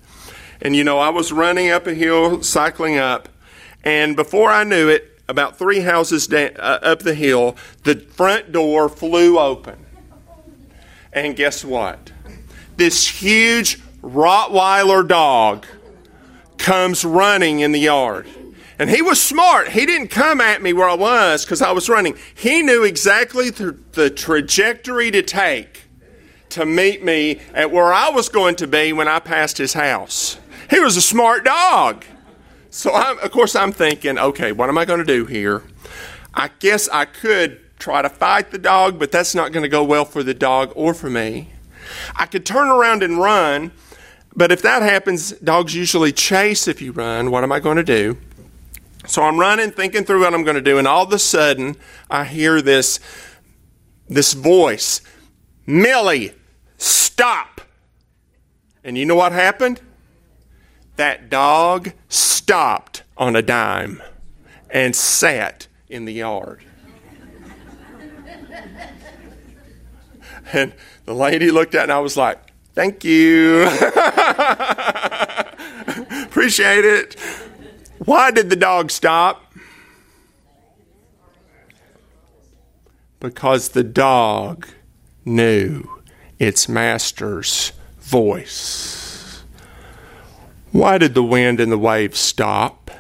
And, 0.61 0.75
you 0.75 0.83
know, 0.83 0.99
I 0.99 1.11
was 1.11 1.31
running 1.31 1.71
up 1.71 1.87
a 1.87 1.95
hill, 1.95 2.43
cycling 2.43 2.99
up. 2.99 3.29
And 3.85 4.17
before 4.17 4.51
I 4.51 4.65
knew 4.65 4.89
it, 4.89 5.21
about 5.29 5.57
three 5.57 5.81
houses 5.81 6.27
down, 6.27 6.51
uh, 6.57 6.81
up 6.83 7.01
the 7.01 7.15
hill, 7.15 7.55
the 7.85 7.95
front 7.95 8.51
door 8.51 8.89
flew 8.89 9.39
open 9.39 9.86
and 11.17 11.35
guess 11.35 11.65
what? 11.65 12.13
This 12.77 13.09
huge 13.09 13.81
Rottweiler 14.03 15.09
dog 15.09 15.67
comes 16.59 17.05
running 17.05 17.61
in 17.61 17.73
the 17.73 17.81
yard. 17.81 18.27
And 18.79 18.91
he 18.91 19.01
was 19.01 19.21
smart. 19.21 19.71
He 19.71 19.87
didn't 19.87 20.09
come 20.09 20.43
at 20.43 20.61
me 20.61 20.75
where 20.75 20.89
I 20.89 20.95
was 20.95 21.45
because 21.45 21.63
I 21.63 21.73
was 21.73 21.89
running. 21.89 22.19
He 22.35 22.61
knew 22.63 22.85
exactly 22.85 23.49
the, 23.49 23.79
the, 23.93 24.11
trajectory 24.11 25.11
to 25.11 25.23
take 25.23 25.85
to 26.51 26.67
meet 26.67 27.03
me 27.03 27.41
at 27.55 27.71
where 27.71 27.95
I 27.95 28.11
was 28.11 28.29
going 28.29 28.57
to 28.57 28.67
be 28.67 28.93
when 28.93 29.09
I 29.09 29.19
passed 29.19 29.57
his 29.57 29.73
house. 29.73 30.39
He 30.69 30.79
was 30.79 30.99
a 30.99 31.03
smart 31.03 31.47
dog. 31.47 32.05
So, 32.69 32.93
I'm, 32.93 33.19
of 33.21 33.31
course, 33.31 33.57
I'm 33.57 33.73
thinking, 33.73 34.19
okay, 34.19 34.53
what 34.53 34.69
am 34.69 34.77
I 34.77 34.85
going 34.85 34.99
to 34.99 35.07
do 35.07 35.25
here? 35.25 35.63
I 36.35 36.51
guess 36.59 36.91
I 36.91 37.07
could 37.07 37.66
try 37.79 38.03
to 38.03 38.09
fight 38.09 38.51
the 38.51 38.59
dog, 38.59 38.99
but 38.99 39.13
that's 39.13 39.35
not 39.35 39.53
going 39.53 39.63
to 39.63 39.69
go 39.69 39.85
well 39.85 40.05
for 40.05 40.23
the 40.23 40.35
dog 40.35 40.73
or 40.75 40.95
for 40.95 41.11
me. 41.11 41.51
I 42.17 42.27
could 42.27 42.45
turn 42.45 42.69
around 42.69 43.03
and 43.03 43.19
run, 43.19 43.73
but 44.35 44.53
if 44.53 44.63
that 44.63 44.83
happens, 44.83 45.33
dogs 45.33 45.75
usually 45.75 46.13
chase 46.13 46.69
if 46.69 46.83
you 46.83 46.93
run. 46.93 47.31
What 47.31 47.45
am 47.45 47.53
I 47.53 47.61
going 47.61 47.77
to 47.77 47.85
do? 47.85 48.19
So 49.07 49.23
I'm 49.23 49.39
running, 49.39 49.71
thinking 49.71 50.05
through 50.05 50.21
what 50.21 50.35
I'm 50.35 50.43
going 50.43 50.57
to 50.57 50.63
do, 50.63 50.79
and 50.79 50.89
all 50.89 51.05
of 51.05 51.13
a 51.13 51.19
sudden 51.19 51.77
I 52.11 52.25
hear 52.25 52.61
this, 52.61 52.99
this 54.09 54.33
voice 54.33 55.01
Millie, 55.67 56.33
stop. 56.79 57.61
And 58.85 58.97
you 58.97 59.05
know 59.05 59.17
what 59.17 59.33
happened? 59.33 59.81
That 60.95 61.29
dog 61.29 61.93
stopped 62.09 63.03
on 63.17 63.35
a 63.35 63.43
dime 63.43 64.01
and 64.71 64.95
sat 64.95 65.67
in 65.89 66.05
the 66.05 66.13
yard. 66.13 66.65
And 70.53 70.73
the 71.05 71.15
lady 71.15 71.51
looked 71.51 71.75
at 71.75 71.81
it 71.81 71.83
and 71.85 71.93
I 71.93 71.99
was 71.99 72.17
like, 72.17 72.39
thank 72.75 73.05
you. 73.05 73.63
Appreciate 76.23 76.85
it. 76.85 77.17
Why 78.05 78.31
did 78.31 78.51
the 78.51 78.57
dog 78.57 78.91
stop? 78.91 79.53
Because 83.19 83.71
the 83.71 83.83
dog 83.83 84.69
knew 85.25 85.89
its 86.39 86.69
master's 86.69 87.73
voice. 87.99 89.43
Why 90.71 90.99
did 90.99 91.15
the 91.15 91.23
wind 91.23 91.59
and 91.59 91.73
the 91.73 91.79
waves 91.79 92.19
stop? 92.19 92.91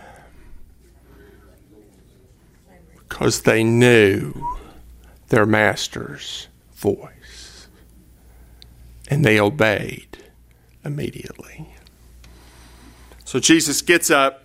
Because 2.98 3.42
they 3.42 3.62
knew 3.62 4.55
their 5.28 5.46
master's 5.46 6.48
voice 6.74 7.16
and 9.08 9.24
they 9.24 9.40
obeyed 9.40 10.18
immediately. 10.84 11.68
So 13.24 13.40
Jesus 13.40 13.82
gets 13.82 14.10
up, 14.10 14.44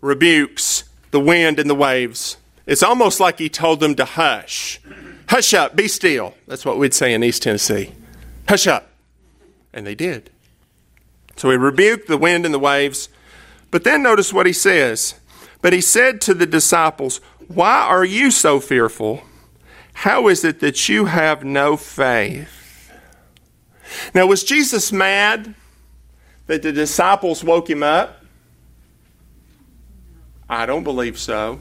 rebukes 0.00 0.84
the 1.10 1.20
wind 1.20 1.58
and 1.58 1.68
the 1.68 1.74
waves. 1.74 2.36
It's 2.66 2.82
almost 2.82 3.20
like 3.20 3.38
he 3.38 3.48
told 3.48 3.80
them 3.80 3.94
to 3.96 4.04
hush. 4.04 4.80
Hush 5.28 5.54
up, 5.54 5.76
be 5.76 5.88
still. 5.88 6.34
That's 6.46 6.64
what 6.64 6.78
we'd 6.78 6.94
say 6.94 7.12
in 7.12 7.24
East 7.24 7.42
Tennessee. 7.42 7.92
Hush 8.48 8.66
up. 8.66 8.88
And 9.72 9.86
they 9.86 9.94
did. 9.94 10.30
So 11.36 11.50
he 11.50 11.56
rebuked 11.56 12.08
the 12.08 12.18
wind 12.18 12.44
and 12.44 12.54
the 12.54 12.58
waves. 12.58 13.08
But 13.70 13.84
then 13.84 14.02
notice 14.02 14.32
what 14.32 14.46
he 14.46 14.52
says. 14.52 15.14
But 15.60 15.72
he 15.72 15.80
said 15.80 16.20
to 16.22 16.34
the 16.34 16.46
disciples, 16.46 17.20
Why 17.48 17.80
are 17.80 18.04
you 18.04 18.30
so 18.30 18.60
fearful? 18.60 19.22
How 19.92 20.28
is 20.28 20.44
it 20.44 20.60
that 20.60 20.88
you 20.88 21.06
have 21.06 21.44
no 21.44 21.76
faith? 21.76 22.92
Now, 24.14 24.26
was 24.26 24.42
Jesus 24.42 24.92
mad 24.92 25.54
that 26.46 26.62
the 26.62 26.72
disciples 26.72 27.44
woke 27.44 27.68
him 27.68 27.82
up? 27.82 28.24
I 30.48 30.66
don't 30.66 30.84
believe 30.84 31.18
so. 31.18 31.60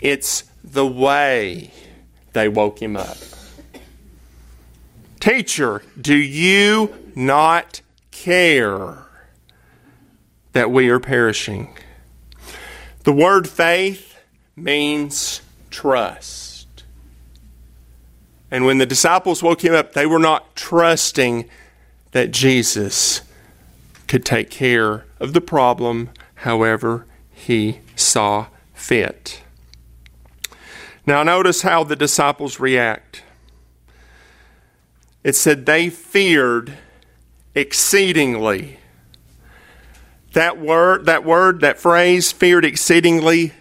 It's 0.00 0.44
the 0.62 0.86
way 0.86 1.70
they 2.32 2.48
woke 2.48 2.80
him 2.80 2.96
up. 2.96 3.16
Teacher, 5.20 5.82
do 6.00 6.16
you 6.16 6.94
not 7.14 7.80
care 8.10 8.98
that 10.52 10.70
we 10.70 10.88
are 10.88 11.00
perishing? 11.00 11.74
The 13.04 13.12
word 13.12 13.48
faith 13.48 14.18
means 14.56 15.40
trust. 15.70 16.53
And 18.50 18.64
when 18.66 18.78
the 18.78 18.86
disciples 18.86 19.42
woke 19.42 19.64
him 19.64 19.74
up, 19.74 19.92
they 19.94 20.06
were 20.06 20.18
not 20.18 20.54
trusting 20.54 21.48
that 22.12 22.30
Jesus 22.30 23.22
could 24.06 24.24
take 24.24 24.50
care 24.50 25.06
of 25.18 25.32
the 25.32 25.40
problem 25.40 26.10
however 26.36 27.06
he 27.30 27.80
saw 27.96 28.46
fit. 28.72 29.42
Now, 31.06 31.22
notice 31.22 31.62
how 31.62 31.84
the 31.84 31.96
disciples 31.96 32.60
react. 32.60 33.22
It 35.22 35.34
said 35.34 35.66
they 35.66 35.90
feared 35.90 36.74
exceedingly. 37.54 38.78
That 40.32 40.58
word, 40.58 41.06
that 41.06 41.24
word, 41.24 41.60
that 41.60 41.78
phrase, 41.78 42.32
feared 42.32 42.64
exceedingly, 42.64 43.52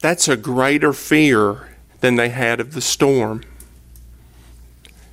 that's 0.00 0.28
a 0.28 0.36
greater 0.36 0.92
fear 0.92 1.68
than 2.00 2.16
they 2.16 2.28
had 2.28 2.60
of 2.60 2.72
the 2.72 2.80
storm. 2.80 3.42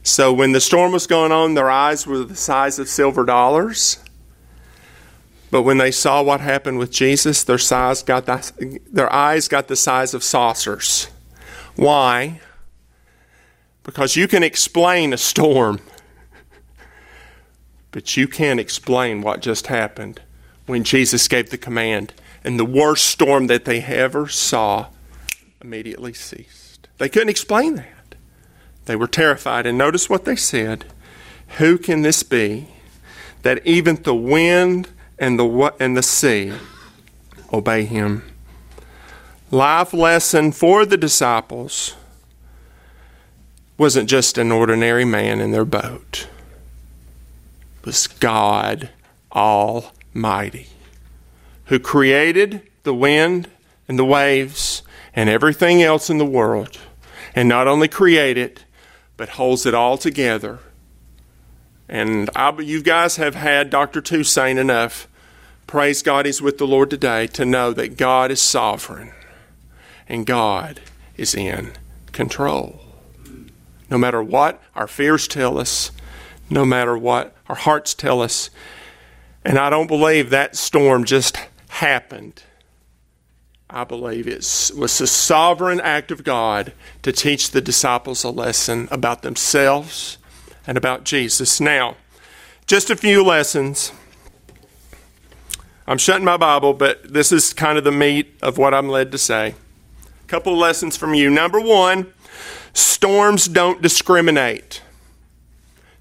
So 0.03 0.33
when 0.33 0.51
the 0.51 0.61
storm 0.61 0.91
was 0.91 1.07
going 1.07 1.31
on, 1.31 1.53
their 1.53 1.69
eyes 1.69 2.07
were 2.07 2.23
the 2.23 2.35
size 2.35 2.79
of 2.79 2.87
silver 2.87 3.23
dollars. 3.23 3.99
But 5.51 5.63
when 5.63 5.77
they 5.77 5.91
saw 5.91 6.23
what 6.23 6.39
happened 6.41 6.79
with 6.79 6.91
Jesus, 6.91 7.43
their, 7.43 7.57
size 7.57 8.01
got 8.03 8.25
the, 8.25 8.79
their 8.89 9.11
eyes 9.11 9.47
got 9.47 9.67
the 9.67 9.75
size 9.75 10.13
of 10.13 10.23
saucers. 10.23 11.07
Why? 11.75 12.39
Because 13.83 14.15
you 14.15 14.27
can 14.27 14.43
explain 14.43 15.11
a 15.11 15.17
storm, 15.17 15.81
but 17.91 18.15
you 18.15 18.27
can't 18.27 18.59
explain 18.59 19.21
what 19.21 19.41
just 19.41 19.67
happened 19.67 20.21
when 20.67 20.83
Jesus 20.83 21.27
gave 21.27 21.49
the 21.49 21.57
command 21.57 22.13
and 22.43 22.57
the 22.57 22.65
worst 22.65 23.05
storm 23.07 23.47
that 23.47 23.65
they 23.65 23.81
ever 23.83 24.27
saw 24.27 24.87
immediately 25.61 26.13
ceased. 26.13 26.87
They 26.97 27.09
couldn't 27.09 27.29
explain 27.29 27.75
that. 27.75 28.00
They 28.85 28.95
were 28.95 29.07
terrified. 29.07 29.65
And 29.65 29.77
notice 29.77 30.09
what 30.09 30.25
they 30.25 30.35
said 30.35 30.85
Who 31.57 31.77
can 31.77 32.01
this 32.01 32.23
be 32.23 32.67
that 33.43 33.65
even 33.65 34.01
the 34.03 34.15
wind 34.15 34.89
and 35.17 35.39
the, 35.39 35.73
and 35.79 35.95
the 35.95 36.03
sea 36.03 36.53
obey 37.51 37.85
him? 37.85 38.23
Life 39.49 39.93
lesson 39.93 40.51
for 40.51 40.85
the 40.85 40.97
disciples 40.97 41.95
wasn't 43.77 44.09
just 44.09 44.37
an 44.37 44.51
ordinary 44.51 45.05
man 45.05 45.41
in 45.41 45.51
their 45.51 45.65
boat. 45.65 46.27
It 47.79 47.85
was 47.85 48.07
God 48.07 48.89
Almighty 49.31 50.67
who 51.71 51.79
created 51.79 52.61
the 52.83 52.93
wind 52.93 53.49
and 53.87 53.97
the 53.97 54.03
waves 54.03 54.83
and 55.15 55.29
everything 55.29 55.81
else 55.81 56.09
in 56.09 56.17
the 56.17 56.25
world, 56.25 56.77
and 57.33 57.47
not 57.47 57.65
only 57.65 57.87
create 57.87 58.37
it, 58.37 58.65
but 59.21 59.29
holds 59.29 59.67
it 59.67 59.75
all 59.75 59.99
together. 59.99 60.57
And 61.87 62.27
I, 62.35 62.59
you 62.59 62.81
guys 62.81 63.17
have 63.17 63.35
had 63.35 63.69
Dr. 63.69 64.01
Toussaint 64.01 64.57
enough. 64.57 65.07
Praise 65.67 66.01
God, 66.01 66.25
He's 66.25 66.41
with 66.41 66.57
the 66.57 66.65
Lord 66.65 66.89
today 66.89 67.27
to 67.27 67.45
know 67.45 67.71
that 67.71 67.97
God 67.97 68.31
is 68.31 68.41
sovereign 68.41 69.11
and 70.09 70.25
God 70.25 70.81
is 71.17 71.35
in 71.35 71.73
control. 72.11 72.81
No 73.91 73.99
matter 73.99 74.23
what 74.23 74.59
our 74.73 74.87
fears 74.87 75.27
tell 75.27 75.59
us, 75.59 75.91
no 76.49 76.65
matter 76.65 76.97
what 76.97 77.35
our 77.47 77.55
hearts 77.55 77.93
tell 77.93 78.23
us, 78.23 78.49
and 79.45 79.59
I 79.59 79.69
don't 79.69 79.85
believe 79.85 80.31
that 80.31 80.55
storm 80.55 81.03
just 81.03 81.37
happened. 81.67 82.41
I 83.73 83.85
believe 83.85 84.27
it 84.27 84.71
was 84.75 84.99
a 84.99 85.07
sovereign 85.07 85.79
act 85.79 86.11
of 86.11 86.25
God 86.25 86.73
to 87.03 87.13
teach 87.13 87.51
the 87.51 87.61
disciples 87.61 88.25
a 88.25 88.29
lesson 88.29 88.89
about 88.91 89.21
themselves 89.21 90.17
and 90.67 90.77
about 90.77 91.05
Jesus. 91.05 91.61
Now, 91.61 91.95
just 92.67 92.89
a 92.89 92.97
few 92.97 93.23
lessons. 93.23 93.93
I'm 95.87 95.97
shutting 95.97 96.25
my 96.25 96.35
Bible, 96.35 96.73
but 96.73 97.13
this 97.13 97.31
is 97.31 97.53
kind 97.53 97.77
of 97.77 97.85
the 97.85 97.93
meat 97.93 98.37
of 98.41 98.57
what 98.57 98.73
I'm 98.73 98.89
led 98.89 99.09
to 99.13 99.17
say. 99.17 99.55
A 100.05 100.27
couple 100.27 100.51
of 100.51 100.59
lessons 100.59 100.97
from 100.97 101.13
you. 101.13 101.29
Number 101.29 101.59
one, 101.61 102.11
storms 102.73 103.47
don't 103.47 103.81
discriminate. 103.81 104.81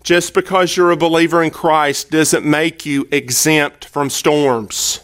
Just 0.03 0.35
because 0.35 0.77
you're 0.77 0.91
a 0.91 0.97
believer 0.97 1.41
in 1.41 1.51
Christ 1.51 2.11
doesn't 2.11 2.45
make 2.45 2.85
you 2.85 3.07
exempt 3.13 3.85
from 3.85 4.11
storms. 4.11 5.01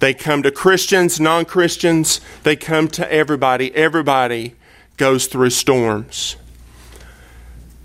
They 0.00 0.14
come 0.14 0.42
to 0.42 0.50
Christians, 0.50 1.20
non 1.20 1.44
Christians, 1.44 2.20
they 2.42 2.56
come 2.56 2.88
to 2.88 3.12
everybody. 3.12 3.74
Everybody 3.74 4.54
goes 4.96 5.26
through 5.26 5.50
storms. 5.50 6.36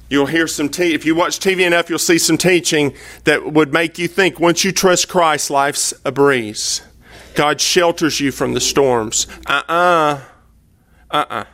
You'll 0.10 0.28
hear 0.28 0.48
some, 0.48 0.70
te- 0.70 0.94
if 0.94 1.06
you 1.06 1.14
watch 1.14 1.40
TV 1.40 1.66
enough, 1.66 1.90
you'll 1.90 2.00
see 2.00 2.18
some 2.18 2.38
teaching 2.38 2.94
that 3.26 3.52
would 3.52 3.74
make 3.74 3.98
you 3.98 4.08
think 4.08 4.40
once 4.40 4.64
you 4.64 4.72
trust 4.72 5.10
Christ, 5.10 5.50
life's 5.50 5.94
a 6.06 6.12
breeze. 6.12 6.82
God 7.34 7.60
shelters 7.60 8.22
you 8.22 8.32
from 8.32 8.54
the 8.54 8.62
storms. 8.62 9.28
Uh 9.46 9.64
uh-uh. 9.68 9.74
uh. 9.74 10.22
Uh 11.12 11.26
uh. 11.30 11.46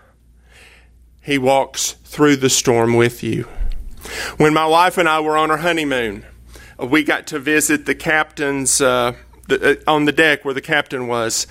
He 1.24 1.38
walks 1.40 1.94
through 2.04 2.36
the 2.36 2.50
storm 2.50 2.96
with 2.96 3.24
you. 3.24 3.48
When 4.38 4.54
my 4.54 4.68
wife 4.68 4.98
and 4.98 5.10
I 5.10 5.22
were 5.22 5.38
on 5.38 5.50
our 5.50 5.58
honeymoon, 5.58 6.26
we 6.78 7.04
got 7.04 7.26
to 7.28 7.40
visit 7.40 7.88
the 7.88 7.96
captain's. 7.96 8.80
Uh, 8.80 9.14
the, 9.58 9.80
uh, 9.88 9.92
on 9.92 10.06
the 10.06 10.12
deck 10.12 10.44
where 10.44 10.54
the 10.54 10.62
captain 10.62 11.08
was. 11.08 11.48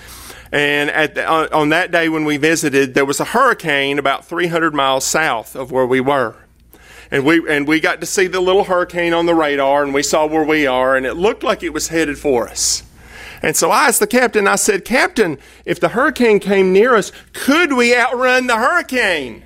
And 0.52 0.90
the, 1.14 1.26
on, 1.26 1.52
on 1.52 1.68
that 1.68 1.90
day 1.90 2.08
when 2.08 2.24
we 2.24 2.36
visited, 2.36 2.94
there 2.94 3.04
was 3.04 3.20
a 3.20 3.24
hurricane 3.24 3.98
about 3.98 4.24
300 4.24 4.74
miles 4.74 5.04
south 5.04 5.54
of 5.54 5.70
where 5.70 5.86
we 5.86 6.00
were. 6.00 6.36
And 7.10 7.24
we, 7.24 7.48
and 7.48 7.66
we 7.66 7.80
got 7.80 8.00
to 8.00 8.06
see 8.06 8.26
the 8.26 8.40
little 8.40 8.64
hurricane 8.64 9.12
on 9.12 9.26
the 9.26 9.34
radar, 9.34 9.82
and 9.82 9.92
we 9.92 10.02
saw 10.02 10.26
where 10.26 10.44
we 10.44 10.66
are, 10.66 10.96
and 10.96 11.04
it 11.04 11.14
looked 11.14 11.42
like 11.42 11.62
it 11.62 11.72
was 11.72 11.88
headed 11.88 12.18
for 12.18 12.48
us. 12.48 12.84
And 13.42 13.56
so 13.56 13.70
I 13.70 13.86
asked 13.86 14.00
the 14.00 14.06
captain, 14.06 14.46
I 14.46 14.56
said, 14.56 14.84
Captain, 14.84 15.38
if 15.64 15.80
the 15.80 15.88
hurricane 15.88 16.40
came 16.40 16.72
near 16.72 16.94
us, 16.94 17.10
could 17.32 17.72
we 17.72 17.96
outrun 17.96 18.46
the 18.46 18.56
hurricane? 18.56 19.44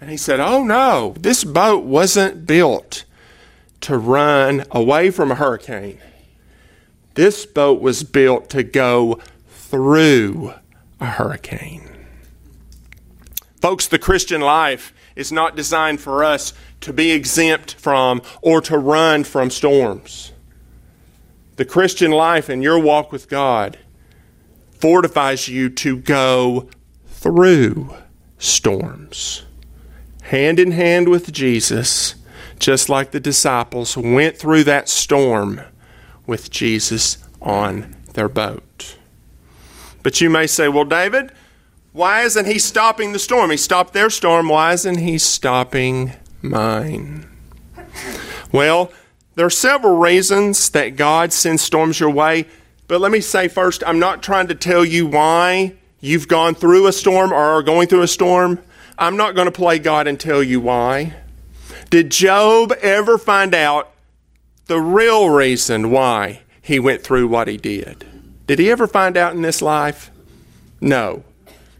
And 0.00 0.10
he 0.10 0.16
said, 0.16 0.38
Oh 0.38 0.62
no, 0.62 1.14
this 1.18 1.44
boat 1.44 1.84
wasn't 1.84 2.46
built 2.46 3.04
to 3.80 3.96
run 3.96 4.64
away 4.70 5.10
from 5.10 5.30
a 5.30 5.34
hurricane. 5.34 5.98
This 7.18 7.46
boat 7.46 7.80
was 7.80 8.04
built 8.04 8.48
to 8.50 8.62
go 8.62 9.18
through 9.48 10.54
a 11.00 11.06
hurricane. 11.06 11.82
Folks, 13.60 13.88
the 13.88 13.98
Christian 13.98 14.40
life 14.40 14.94
is 15.16 15.32
not 15.32 15.56
designed 15.56 16.00
for 16.00 16.22
us 16.22 16.54
to 16.82 16.92
be 16.92 17.10
exempt 17.10 17.74
from 17.74 18.22
or 18.40 18.60
to 18.60 18.78
run 18.78 19.24
from 19.24 19.50
storms. 19.50 20.30
The 21.56 21.64
Christian 21.64 22.12
life 22.12 22.48
and 22.48 22.62
your 22.62 22.78
walk 22.78 23.10
with 23.10 23.28
God 23.28 23.80
fortifies 24.70 25.48
you 25.48 25.70
to 25.70 25.96
go 25.96 26.70
through 27.08 27.96
storms. 28.38 29.44
Hand 30.22 30.60
in 30.60 30.70
hand 30.70 31.08
with 31.08 31.32
Jesus, 31.32 32.14
just 32.60 32.88
like 32.88 33.10
the 33.10 33.18
disciples 33.18 33.96
went 33.96 34.36
through 34.36 34.62
that 34.62 34.88
storm 34.88 35.62
with 36.28 36.50
Jesus 36.50 37.18
on 37.42 37.96
their 38.12 38.28
boat. 38.28 38.96
But 40.04 40.20
you 40.20 40.30
may 40.30 40.46
say, 40.46 40.68
well, 40.68 40.84
David, 40.84 41.32
why 41.92 42.22
isn't 42.22 42.46
he 42.46 42.60
stopping 42.60 43.12
the 43.12 43.18
storm? 43.18 43.50
He 43.50 43.56
stopped 43.56 43.94
their 43.94 44.10
storm. 44.10 44.48
Why 44.48 44.72
isn't 44.74 44.98
he 44.98 45.18
stopping 45.18 46.12
mine? 46.40 47.26
Well, 48.52 48.92
there 49.34 49.46
are 49.46 49.50
several 49.50 49.96
reasons 49.96 50.70
that 50.70 50.96
God 50.96 51.32
sends 51.32 51.62
storms 51.62 51.98
your 51.98 52.10
way. 52.10 52.46
But 52.86 53.00
let 53.00 53.10
me 53.10 53.20
say 53.20 53.48
first, 53.48 53.82
I'm 53.86 53.98
not 53.98 54.22
trying 54.22 54.48
to 54.48 54.54
tell 54.54 54.84
you 54.84 55.06
why 55.06 55.74
you've 56.00 56.28
gone 56.28 56.54
through 56.54 56.86
a 56.86 56.92
storm 56.92 57.32
or 57.32 57.36
are 57.36 57.62
going 57.62 57.88
through 57.88 58.02
a 58.02 58.08
storm. 58.08 58.60
I'm 58.98 59.16
not 59.16 59.34
going 59.34 59.46
to 59.46 59.52
play 59.52 59.78
God 59.78 60.06
and 60.06 60.18
tell 60.18 60.42
you 60.42 60.60
why. 60.60 61.14
Did 61.90 62.10
Job 62.10 62.72
ever 62.80 63.16
find 63.16 63.54
out 63.54 63.92
the 64.68 64.80
real 64.80 65.30
reason 65.30 65.90
why 65.90 66.42
he 66.62 66.78
went 66.78 67.02
through 67.02 67.26
what 67.26 67.48
he 67.48 67.56
did. 67.56 68.06
Did 68.46 68.58
he 68.58 68.70
ever 68.70 68.86
find 68.86 69.16
out 69.16 69.34
in 69.34 69.42
this 69.42 69.60
life? 69.60 70.10
No. 70.80 71.24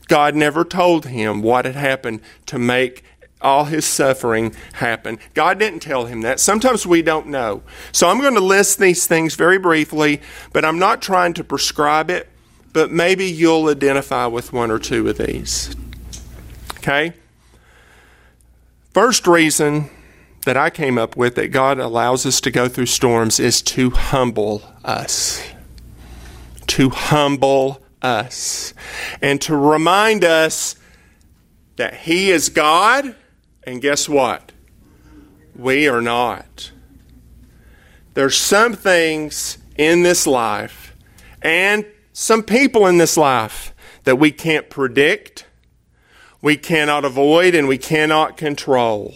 God 0.09 0.35
never 0.35 0.65
told 0.65 1.07
him 1.07 1.43
what 1.43 1.67
had 1.67 1.77
happened 1.77 2.21
to 2.47 2.59
make 2.59 3.05
all 3.41 3.67
his 3.67 3.85
suffering 3.85 4.55
happen. 4.75 5.19
God 5.35 5.59
didn't 5.59 5.81
tell 5.81 6.07
him 6.07 6.23
that. 6.23 6.41
Sometimes 6.41 6.87
we 6.87 7.03
don't 7.03 7.29
know. 7.29 7.63
So 7.93 8.09
I'm 8.09 8.21
going 8.21 8.35
to 8.35 8.41
list 8.41 8.79
these 8.79 9.07
things 9.07 9.37
very 9.37 9.59
briefly, 9.59 10.21
but 10.53 10.65
I'm 10.65 10.79
not 10.79 11.03
trying 11.03 11.35
to 11.35 11.45
prescribe 11.45 12.11
it, 12.11 12.29
but 12.73 12.91
maybe 12.91 13.27
you'll 13.27 13.69
identify 13.69 14.27
with 14.27 14.53
one 14.53 14.71
or 14.71 14.79
two 14.79 15.09
of 15.09 15.19
these. 15.19 15.77
Okay? 16.79 17.13
First 18.93 19.27
reason 19.27 19.91
that 20.49 20.57
I 20.57 20.71
came 20.71 20.97
up 20.97 21.15
with 21.15 21.35
that 21.35 21.49
God 21.49 21.79
allows 21.79 22.25
us 22.25 22.41
to 22.41 22.51
go 22.51 22.71
through 22.71 22.87
storms 22.87 23.39
is 23.39 23.61
to 23.61 23.91
humble 23.91 24.63
us. 24.83 25.43
To 26.69 26.89
humble 26.89 27.83
us. 28.01 28.73
And 29.21 29.43
to 29.43 29.55
remind 29.55 30.25
us 30.25 30.77
that 31.77 31.93
He 31.97 32.31
is 32.31 32.49
God, 32.49 33.15
and 33.65 33.83
guess 33.83 34.09
what? 34.09 34.53
We 35.55 35.87
are 35.87 36.01
not. 36.01 36.73
There's 38.15 38.35
some 38.35 38.73
things 38.73 39.59
in 39.77 40.03
this 40.03 40.27
life 40.27 40.97
and 41.43 41.85
some 42.15 42.43
people 42.43 42.87
in 42.87 42.97
this 42.97 43.19
life 43.19 43.75
that 44.05 44.17
we 44.17 44.33
can't 44.33 44.71
predict, 44.71 45.45
we 46.41 46.57
cannot 46.57 47.05
avoid, 47.05 47.55
and 47.55 47.69
we 47.69 47.77
cannot 47.77 48.39
control. 48.39 49.13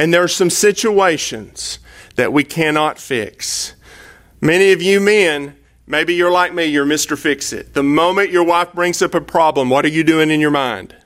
And 0.00 0.14
there 0.14 0.22
are 0.22 0.28
some 0.28 0.48
situations 0.48 1.78
that 2.16 2.32
we 2.32 2.42
cannot 2.42 2.98
fix. 2.98 3.74
Many 4.40 4.72
of 4.72 4.80
you 4.80 4.98
men, 4.98 5.58
maybe 5.86 6.14
you're 6.14 6.30
like 6.30 6.54
me, 6.54 6.64
you're 6.64 6.86
Mr. 6.86 7.18
Fix 7.18 7.52
It. 7.52 7.74
The 7.74 7.82
moment 7.82 8.30
your 8.30 8.44
wife 8.44 8.72
brings 8.72 9.02
up 9.02 9.14
a 9.14 9.20
problem, 9.20 9.68
what 9.68 9.84
are 9.84 9.90
you 9.90 10.02
doing 10.02 10.30
in 10.30 10.40
your 10.40 10.50
mind? 10.50 10.96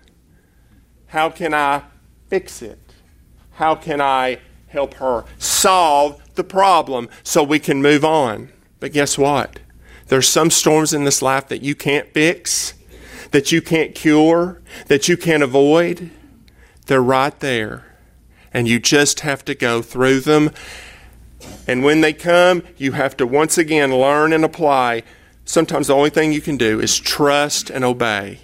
How 1.07 1.29
can 1.29 1.53
I 1.53 1.83
fix 2.29 2.63
it? 2.63 2.79
How 3.55 3.75
can 3.75 4.01
I 4.01 4.39
help 4.69 4.95
her 4.95 5.25
solve 5.39 6.23
the 6.37 6.45
problem 6.45 7.09
so 7.25 7.43
we 7.43 7.59
can 7.59 7.83
move 7.83 8.05
on? 8.05 8.53
But 8.79 8.93
guess 8.93 9.19
what? 9.19 9.59
There's 10.07 10.29
some 10.29 10.53
storms 10.53 10.95
in 10.95 11.03
this 11.03 11.21
life 11.21 11.49
that 11.49 11.63
you 11.63 11.75
can't 11.75 12.15
fix, 12.15 12.75
that 13.33 13.51
you 13.51 13.61
can't 13.61 13.93
cure, 13.93 14.63
that 14.87 15.09
you 15.09 15.17
can't 15.17 15.43
avoid 15.43 16.13
They're 16.87 17.03
right 17.03 17.37
there. 17.41 17.94
And 18.55 18.67
you 18.67 18.79
just 18.79 19.21
have 19.21 19.45
to 19.45 19.55
go 19.55 19.83
through 19.83 20.21
them. 20.21 20.51
And 21.67 21.85
when 21.85 22.01
they 22.01 22.13
come, 22.13 22.63
you 22.77 22.93
have 22.93 23.17
to 23.19 23.27
once 23.27 23.59
again 23.59 23.95
learn 23.95 24.33
and 24.33 24.45
apply. 24.45 25.03
Sometimes 25.45 25.89
the 25.89 25.95
only 25.95 26.11
thing 26.11 26.33
you 26.33 26.41
can 26.41 26.57
do 26.57 26.81
is 26.81 26.99
trust 26.99 27.69
and 27.69 27.85
obey 27.85 28.39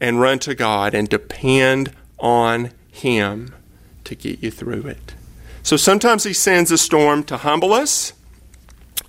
and 0.00 0.20
run 0.20 0.38
to 0.40 0.54
God 0.54 0.94
and 0.94 1.08
depend 1.08 1.92
on 2.18 2.70
Him 2.90 3.54
to 4.04 4.14
get 4.14 4.42
you 4.42 4.50
through 4.50 4.86
it. 4.86 5.14
So 5.62 5.76
sometimes 5.76 6.24
He 6.24 6.32
sends 6.32 6.70
a 6.70 6.78
storm 6.78 7.24
to 7.24 7.38
humble 7.38 7.72
us. 7.72 8.12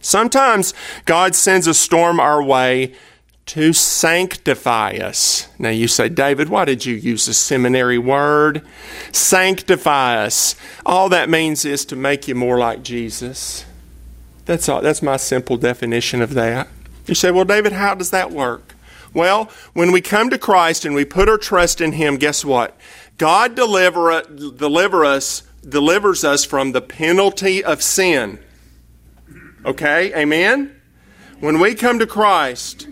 Sometimes 0.02 0.73
God 1.06 1.36
sends 1.36 1.67
a 1.67 1.73
storm 1.73 2.19
our 2.19 2.41
way 2.41 2.95
to 3.49 3.73
sanctify 3.73 4.91
us. 4.97 5.47
Now 5.57 5.69
you 5.69 5.88
say, 5.88 6.07
David, 6.07 6.49
why 6.49 6.65
did 6.65 6.85
you 6.85 6.93
use 6.93 7.27
a 7.27 7.33
seminary 7.33 7.97
word? 7.97 8.62
Sanctify 9.12 10.23
us. 10.23 10.55
All 10.85 11.09
that 11.09 11.29
means 11.29 11.65
is 11.65 11.83
to 11.85 11.95
make 11.95 12.27
you 12.27 12.35
more 12.35 12.59
like 12.59 12.83
Jesus. 12.83 13.65
That's 14.45 14.69
all. 14.69 14.81
That's 14.81 15.01
my 15.01 15.17
simple 15.17 15.57
definition 15.57 16.21
of 16.21 16.35
that. 16.35 16.67
You 17.07 17.15
say, 17.15 17.31
well, 17.31 17.43
David, 17.43 17.71
how 17.71 17.95
does 17.95 18.12
that 18.12 18.29
work? 18.29 18.75
Well, 19.15 19.49
when 19.73 19.91
we 19.91 19.99
come 19.99 20.29
to 20.29 20.38
Christ 20.38 20.85
and 20.85 20.93
we 20.93 21.03
put 21.03 21.27
our 21.27 21.39
trust 21.39 21.81
in 21.81 21.93
Him, 21.93 22.17
guess 22.17 22.45
what? 22.45 22.77
God 23.17 23.55
deliver, 23.55 24.21
deliver 24.21 25.03
us, 25.03 25.41
delivers 25.67 26.23
us 26.23 26.45
from 26.45 26.73
the 26.73 26.81
penalty 26.81 27.63
of 27.63 27.81
sin. 27.81 28.38
Okay? 29.65 30.13
Amen? 30.13 30.79
When 31.39 31.59
we 31.59 31.73
come 31.73 31.97
to 31.97 32.05
Christ, 32.05 32.88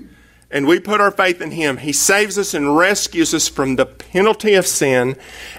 and 0.49 0.65
we 0.65 0.79
put 0.79 1.01
our 1.01 1.11
faith 1.11 1.41
in 1.41 1.51
Him, 1.51 1.77
He 1.77 1.91
saves 1.91 2.37
us 2.37 2.53
and 2.53 2.77
rescues 2.77 3.33
us 3.33 3.47
from 3.47 3.75
the 3.75 3.85
penalty 3.85 4.53
of 4.53 4.65
sin, 4.65 5.17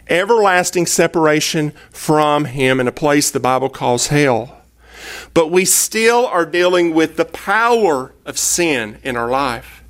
everlasting 0.08 0.86
separation 0.86 1.72
from 1.90 2.46
Him 2.46 2.80
in 2.80 2.88
a 2.88 2.92
place 2.92 3.30
the 3.30 3.40
Bible 3.40 3.68
calls 3.68 4.08
hell. 4.08 4.62
But 5.34 5.50
we 5.50 5.64
still 5.64 6.26
are 6.26 6.46
dealing 6.46 6.94
with 6.94 7.16
the 7.16 7.24
power 7.24 8.14
of 8.24 8.38
sin 8.38 8.98
in 9.02 9.16
our 9.16 9.28
life. 9.28 9.82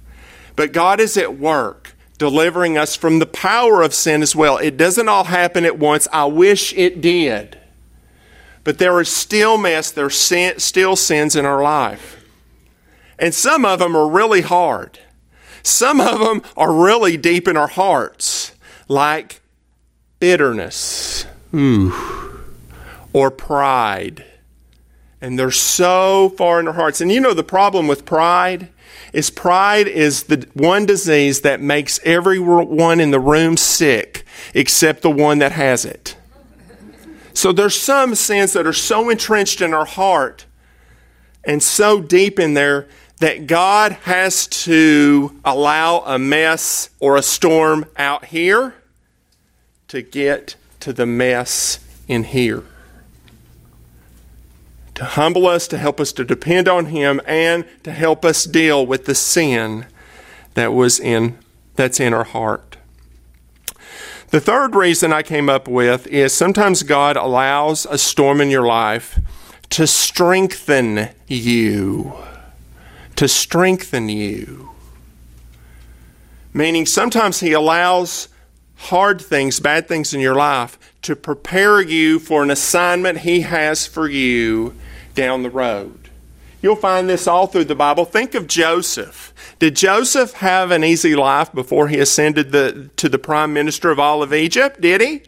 But 0.57 0.73
God 0.73 1.01
is 1.01 1.17
at 1.17 1.39
work 1.39 1.95
delivering 2.19 2.77
us 2.77 2.97
from 2.97 3.21
the 3.21 3.27
power 3.27 3.81
of 3.81 3.95
sin 3.95 4.23
as 4.23 4.35
well. 4.35 4.59
It 4.59 4.77
doesn't 4.77 5.09
all 5.09 5.25
happen 5.25 5.65
at 5.65 5.79
once. 5.79 6.09
I 6.13 6.25
wish 6.25 6.73
it 6.75 7.01
did. 7.01 7.57
But 8.65 8.79
there 8.79 9.01
is 9.01 9.09
still 9.09 9.57
mess, 9.57 9.93
there 9.93 10.09
there's 10.09 10.63
still 10.63 10.97
sins 10.97 11.37
in 11.37 11.47
our 11.47 11.63
life. 11.63 12.18
And 13.19 13.35
some 13.35 13.65
of 13.65 13.81
them 13.81 13.97
are 13.97 14.09
really 14.09 14.43
hard. 14.43 14.99
Some 15.63 16.01
of 16.01 16.21
them 16.21 16.43
are 16.57 16.73
really 16.73 17.17
deep 17.17 17.49
in 17.49 17.57
our 17.57 17.69
hearts, 17.69 18.53
like 18.87 19.41
bitterness 20.21 21.27
ooh, 21.55 21.93
or 23.13 23.31
pride. 23.31 24.25
And 25.21 25.39
they're 25.39 25.51
so 25.51 26.33
far 26.37 26.61
in 26.61 26.69
our 26.69 26.75
hearts. 26.75 27.01
And 27.01 27.11
you 27.11 27.21
know 27.21 27.35
the 27.35 27.43
problem 27.43 27.89
with 27.89 28.05
pride 28.05 28.69
is 29.13 29.31
pride 29.31 29.89
is 29.89 30.25
the 30.25 30.47
one 30.55 30.87
disease 30.87 31.41
that 31.41 31.61
makes 31.61 31.99
everyone 32.05 33.01
in 33.01 33.11
the 33.11 33.21
room 33.21 33.57
sick 33.57 34.25
except 34.55 35.03
the 35.03 35.11
one 35.11 35.39
that 35.39 35.53
has 35.53 35.85
it. 35.85 36.17
So 37.33 37.53
there's 37.53 37.79
some 37.81 38.15
sins 38.15 38.53
that 38.53 38.67
are 38.67 38.73
so 38.73 39.11
entrenched 39.11 39.61
in 39.61 39.73
our 39.73 39.85
heart 39.85 40.47
and 41.45 41.63
so 41.63 42.01
deep 42.01 42.39
in 42.39 42.55
there 42.55 42.89
that 43.19 43.47
God 43.47 43.93
has 43.93 44.47
to 44.47 45.39
allow 45.45 46.01
a 46.01 46.19
mess 46.19 46.91
or 47.01 47.17
a 47.17 47.23
storm 47.23 47.87
out 47.97 48.27
here 48.27 48.75
to 49.89 50.03
get 50.03 50.57
to 50.81 50.93
the 50.93 51.07
mess 51.07 51.81
in 52.07 52.25
here. 52.25 52.65
To 54.95 55.05
humble 55.05 55.47
us, 55.47 55.69
to 55.69 55.79
help 55.79 56.01
us 56.01 56.13
to 56.13 56.25
depend 56.25 56.69
on 56.69 56.87
Him, 56.87 57.21
and 57.27 57.65
to 57.85 57.93
help 57.93 58.25
us 58.25 58.45
deal 58.45 58.85
with 58.85 59.07
the 59.07 59.15
sin 59.15 59.87
that 60.55 60.73
was 60.73 60.99
in 60.99 61.39
that's 61.77 62.01
in 62.01 62.13
our 62.13 62.25
heart. 62.25 62.77
The 64.31 64.41
third 64.41 64.75
reason 64.75 65.13
I 65.13 65.23
came 65.23 65.49
up 65.49 65.69
with 65.69 66.07
is 66.09 66.35
sometimes 66.35 66.83
God 66.83 67.17
allows 67.17 67.87
a 67.87 67.97
storm 67.97 68.41
in 68.41 68.51
your 68.51 68.67
life 68.67 69.19
to 69.71 69.87
strengthen 69.87 71.11
you 71.29 72.13
to 73.19 73.27
strengthen 73.27 74.09
you. 74.09 74.71
Meaning, 76.55 76.87
sometimes 76.87 77.41
He 77.41 77.53
allows 77.53 78.29
hard 78.77 79.21
things, 79.21 79.59
bad 79.59 79.89
things 79.89 80.15
in 80.15 80.21
your 80.21 80.37
life 80.37 80.79
to 81.03 81.17
prepare 81.17 81.81
you 81.81 82.21
for 82.21 82.45
an 82.45 82.51
assignment 82.53 83.19
He 83.19 83.41
has 83.41 83.89
for 83.89 84.09
you 84.09 84.73
down 85.17 85.43
the 85.43 85.51
road. 85.51 86.11
You'll 86.63 86.77
find 86.77 87.09
this 87.09 87.27
all 87.27 87.49
through 87.49 87.65
the 87.65 87.75
Bible. 87.75 88.05
Think 88.05 88.37
of 88.37 88.47
Joseph. 88.47 89.35
Did 89.59 89.75
Joseph 89.75 90.35
have 90.35 90.71
an 90.71 90.85
easy 90.85 91.17
life 91.17 91.53
before 91.53 91.89
he 91.89 91.99
ascended 91.99 92.53
the, 92.53 92.89
to 92.99 93.09
the 93.09 93.19
prime 93.19 93.53
minister 93.53 93.91
of 93.91 93.99
all 93.99 94.23
of 94.23 94.33
Egypt? 94.33 94.81
Did 94.81 95.01
he? 95.01 95.23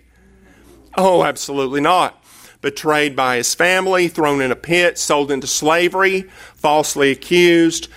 Oh, 0.97 1.25
absolutely 1.25 1.81
not 1.81 2.20
betrayed 2.61 3.17
by 3.17 3.37
his 3.37 3.55
family, 3.55 4.09
thrown 4.09 4.41
in 4.41 4.51
a 4.51 4.57
pit, 4.57 4.99
sold 4.99 5.31
into 5.31 5.47
slavery, 5.47 6.23
falsely 6.55 7.11
accused, 7.11 7.89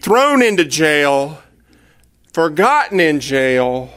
thrown 0.00 0.42
into 0.42 0.64
jail, 0.64 1.42
forgotten 2.32 3.00
in 3.00 3.20
jail. 3.20 3.90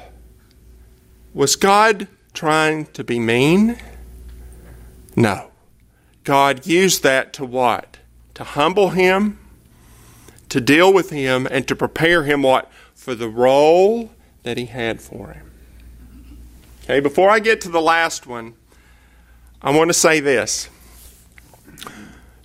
Was 1.34 1.56
God 1.56 2.08
trying 2.34 2.86
to 2.88 3.04
be 3.04 3.20
mean? 3.20 3.78
No. 5.16 5.52
God 6.24 6.66
used 6.66 7.04
that 7.04 7.34
to 7.34 7.46
what? 7.46 7.98
To 8.36 8.44
humble 8.44 8.90
him, 8.90 9.40
to 10.50 10.62
deal 10.62 10.94
with 10.94 11.10
him, 11.10 11.48
and 11.50 11.68
to 11.68 11.76
prepare 11.76 12.24
him 12.24 12.44
what? 12.44 12.72
For 12.94 13.16
the 13.16 13.30
role 13.30 14.12
that 14.44 14.58
he 14.58 14.66
had 14.66 15.02
for 15.02 15.34
him. 15.34 15.52
Okay, 16.84 17.00
before 17.00 17.30
I 17.30 17.40
get 17.40 17.62
to 17.62 17.70
the 17.70 17.82
last 17.82 18.26
one, 18.26 18.54
I 19.62 19.72
want 19.72 19.90
to 19.90 19.94
say 19.94 20.22
this. 20.22 20.70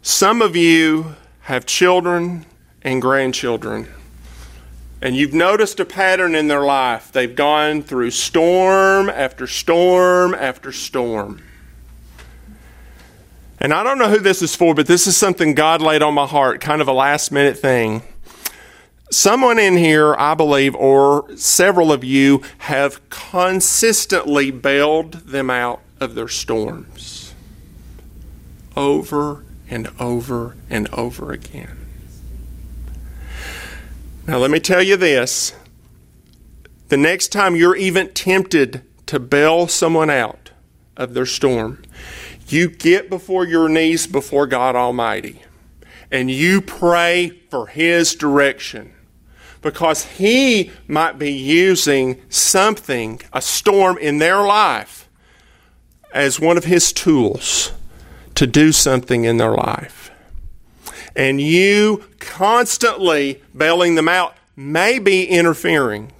Some 0.02 0.42
of 0.42 0.56
you 0.56 1.14
have 1.42 1.64
children 1.64 2.44
and 2.82 3.00
grandchildren, 3.00 3.88
and 5.00 5.14
you've 5.14 5.32
noticed 5.32 5.78
a 5.78 5.84
pattern 5.84 6.34
in 6.34 6.48
their 6.48 6.64
life. 6.64 7.12
They've 7.12 7.34
gone 7.34 7.82
through 7.82 8.10
storm 8.10 9.08
after 9.08 9.46
storm 9.46 10.34
after 10.34 10.72
storm. 10.72 11.40
And 13.60 13.72
I 13.72 13.84
don't 13.84 13.98
know 13.98 14.10
who 14.10 14.18
this 14.18 14.42
is 14.42 14.56
for, 14.56 14.74
but 14.74 14.88
this 14.88 15.06
is 15.06 15.16
something 15.16 15.54
God 15.54 15.80
laid 15.80 16.02
on 16.02 16.14
my 16.14 16.26
heart, 16.26 16.60
kind 16.60 16.82
of 16.82 16.88
a 16.88 16.92
last 16.92 17.30
minute 17.30 17.56
thing. 17.56 18.02
Someone 19.12 19.60
in 19.60 19.76
here, 19.76 20.16
I 20.16 20.34
believe, 20.34 20.74
or 20.74 21.28
several 21.36 21.92
of 21.92 22.02
you, 22.02 22.42
have 22.58 23.08
consistently 23.08 24.50
bailed 24.50 25.12
them 25.12 25.48
out 25.48 25.80
of 26.00 26.14
their 26.14 26.28
storms 26.28 27.34
over 28.76 29.44
and 29.68 29.88
over 29.98 30.56
and 30.68 30.88
over 30.88 31.32
again. 31.32 31.78
Now, 34.26 34.38
let 34.38 34.50
me 34.50 34.60
tell 34.60 34.82
you 34.82 34.96
this 34.96 35.54
the 36.88 36.96
next 36.96 37.28
time 37.28 37.56
you're 37.56 37.76
even 37.76 38.12
tempted 38.12 38.82
to 39.06 39.18
bail 39.18 39.68
someone 39.68 40.10
out 40.10 40.50
of 40.96 41.14
their 41.14 41.26
storm, 41.26 41.82
you 42.48 42.68
get 42.68 43.10
before 43.10 43.44
your 43.44 43.68
knees 43.68 44.06
before 44.06 44.46
God 44.46 44.76
Almighty 44.76 45.42
and 46.10 46.30
you 46.30 46.60
pray 46.60 47.30
for 47.50 47.66
His 47.66 48.14
direction 48.14 48.92
because 49.60 50.04
He 50.04 50.70
might 50.86 51.18
be 51.18 51.32
using 51.32 52.20
something, 52.28 53.20
a 53.32 53.40
storm 53.40 53.98
in 53.98 54.18
their 54.18 54.42
life 54.42 55.03
as 56.14 56.38
one 56.38 56.56
of 56.56 56.64
his 56.64 56.92
tools 56.92 57.72
to 58.36 58.46
do 58.46 58.72
something 58.72 59.24
in 59.24 59.36
their 59.36 59.52
life. 59.52 60.12
And 61.16 61.40
you 61.40 62.04
constantly 62.20 63.42
bailing 63.54 63.96
them 63.96 64.08
out 64.08 64.36
may 64.56 64.98
be 64.98 65.26
interfering 65.26 66.12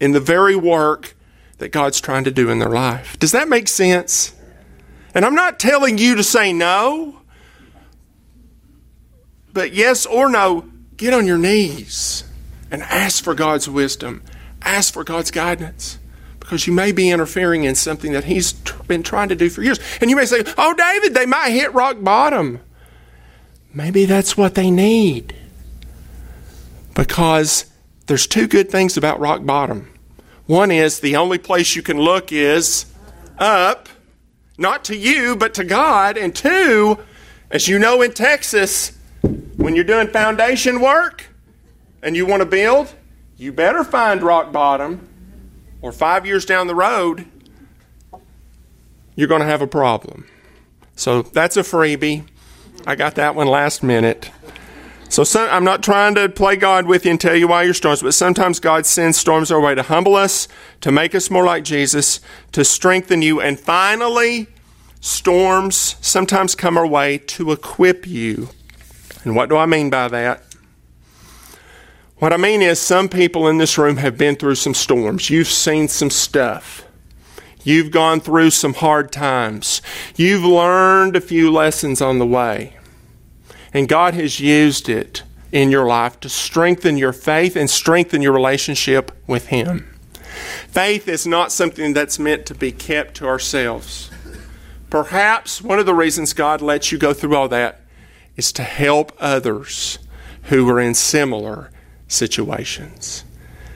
in 0.00 0.12
the 0.12 0.20
very 0.20 0.56
work 0.56 1.16
that 1.58 1.70
God's 1.70 2.00
trying 2.00 2.24
to 2.24 2.30
do 2.30 2.48
in 2.48 2.60
their 2.60 2.70
life. 2.70 3.18
Does 3.18 3.32
that 3.32 3.48
make 3.48 3.68
sense? 3.68 4.32
And 5.14 5.24
I'm 5.24 5.34
not 5.34 5.58
telling 5.58 5.98
you 5.98 6.14
to 6.14 6.24
say 6.24 6.52
no, 6.52 7.20
but 9.52 9.72
yes 9.72 10.06
or 10.06 10.28
no, 10.28 10.68
get 10.96 11.12
on 11.12 11.26
your 11.26 11.38
knees 11.38 12.24
and 12.70 12.82
ask 12.82 13.22
for 13.22 13.34
God's 13.34 13.68
wisdom, 13.68 14.22
ask 14.62 14.92
for 14.92 15.04
God's 15.04 15.30
guidance 15.30 15.98
because 16.54 16.68
you 16.68 16.72
may 16.72 16.92
be 16.92 17.10
interfering 17.10 17.64
in 17.64 17.74
something 17.74 18.12
that 18.12 18.22
he's 18.22 18.52
been 18.86 19.02
trying 19.02 19.28
to 19.28 19.34
do 19.34 19.50
for 19.50 19.60
years. 19.60 19.80
And 20.00 20.08
you 20.08 20.14
may 20.14 20.24
say, 20.24 20.44
Oh, 20.56 20.72
David, 20.72 21.12
they 21.12 21.26
might 21.26 21.50
hit 21.50 21.74
rock 21.74 21.96
bottom. 21.98 22.60
Maybe 23.72 24.04
that's 24.04 24.36
what 24.36 24.54
they 24.54 24.70
need. 24.70 25.34
Because 26.94 27.66
there's 28.06 28.28
two 28.28 28.46
good 28.46 28.70
things 28.70 28.96
about 28.96 29.18
rock 29.18 29.44
bottom. 29.44 29.92
One 30.46 30.70
is 30.70 31.00
the 31.00 31.16
only 31.16 31.38
place 31.38 31.74
you 31.74 31.82
can 31.82 31.98
look 31.98 32.30
is 32.30 32.86
up, 33.36 33.88
not 34.56 34.84
to 34.84 34.96
you, 34.96 35.34
but 35.34 35.54
to 35.54 35.64
God. 35.64 36.16
And 36.16 36.36
two, 36.36 37.00
as 37.50 37.66
you 37.66 37.80
know 37.80 38.00
in 38.00 38.12
Texas, 38.12 38.96
when 39.56 39.74
you're 39.74 39.82
doing 39.82 40.06
foundation 40.06 40.80
work 40.80 41.24
and 42.00 42.14
you 42.14 42.26
want 42.26 42.42
to 42.42 42.46
build, 42.46 42.94
you 43.36 43.50
better 43.50 43.82
find 43.82 44.22
rock 44.22 44.52
bottom, 44.52 45.08
or 45.84 45.92
five 45.92 46.24
years 46.24 46.46
down 46.46 46.66
the 46.66 46.74
road, 46.74 47.26
you're 49.16 49.28
going 49.28 49.42
to 49.42 49.46
have 49.46 49.60
a 49.60 49.66
problem. 49.66 50.26
So 50.96 51.20
that's 51.20 51.58
a 51.58 51.60
freebie. 51.60 52.26
I 52.86 52.94
got 52.94 53.16
that 53.16 53.34
one 53.34 53.48
last 53.48 53.82
minute. 53.82 54.30
So 55.10 55.24
some, 55.24 55.46
I'm 55.50 55.62
not 55.62 55.82
trying 55.82 56.14
to 56.14 56.30
play 56.30 56.56
God 56.56 56.86
with 56.86 57.04
you 57.04 57.10
and 57.10 57.20
tell 57.20 57.36
you 57.36 57.48
why 57.48 57.64
you're 57.64 57.74
storms, 57.74 58.00
but 58.00 58.14
sometimes 58.14 58.60
God 58.60 58.86
sends 58.86 59.18
storms 59.18 59.50
our 59.50 59.60
way 59.60 59.74
to 59.74 59.82
humble 59.82 60.16
us, 60.16 60.48
to 60.80 60.90
make 60.90 61.14
us 61.14 61.30
more 61.30 61.44
like 61.44 61.64
Jesus, 61.64 62.18
to 62.52 62.64
strengthen 62.64 63.20
you, 63.20 63.42
and 63.42 63.60
finally, 63.60 64.46
storms 65.02 65.96
sometimes 66.00 66.54
come 66.54 66.78
our 66.78 66.86
way 66.86 67.18
to 67.18 67.52
equip 67.52 68.06
you. 68.06 68.48
And 69.22 69.36
what 69.36 69.50
do 69.50 69.58
I 69.58 69.66
mean 69.66 69.90
by 69.90 70.08
that? 70.08 70.42
What 72.24 72.32
I 72.32 72.38
mean 72.38 72.62
is, 72.62 72.80
some 72.80 73.10
people 73.10 73.48
in 73.48 73.58
this 73.58 73.76
room 73.76 73.98
have 73.98 74.16
been 74.16 74.34
through 74.34 74.54
some 74.54 74.72
storms. 74.72 75.28
You've 75.28 75.46
seen 75.46 75.88
some 75.88 76.08
stuff. 76.08 76.86
You've 77.64 77.90
gone 77.90 78.20
through 78.20 78.48
some 78.52 78.72
hard 78.72 79.12
times. 79.12 79.82
You've 80.16 80.42
learned 80.42 81.16
a 81.16 81.20
few 81.20 81.52
lessons 81.52 82.00
on 82.00 82.18
the 82.18 82.26
way. 82.26 82.78
And 83.74 83.90
God 83.90 84.14
has 84.14 84.40
used 84.40 84.88
it 84.88 85.22
in 85.52 85.70
your 85.70 85.86
life 85.86 86.18
to 86.20 86.30
strengthen 86.30 86.96
your 86.96 87.12
faith 87.12 87.56
and 87.56 87.68
strengthen 87.68 88.22
your 88.22 88.32
relationship 88.32 89.12
with 89.26 89.48
Him. 89.48 89.94
Faith 90.66 91.06
is 91.06 91.26
not 91.26 91.52
something 91.52 91.92
that's 91.92 92.18
meant 92.18 92.46
to 92.46 92.54
be 92.54 92.72
kept 92.72 93.16
to 93.16 93.26
ourselves. 93.26 94.10
Perhaps 94.88 95.60
one 95.60 95.78
of 95.78 95.84
the 95.84 95.92
reasons 95.92 96.32
God 96.32 96.62
lets 96.62 96.90
you 96.90 96.96
go 96.96 97.12
through 97.12 97.36
all 97.36 97.48
that 97.48 97.82
is 98.34 98.50
to 98.52 98.62
help 98.62 99.12
others 99.20 99.98
who 100.44 100.66
are 100.70 100.80
in 100.80 100.94
similar 100.94 101.70
situations 102.14 103.24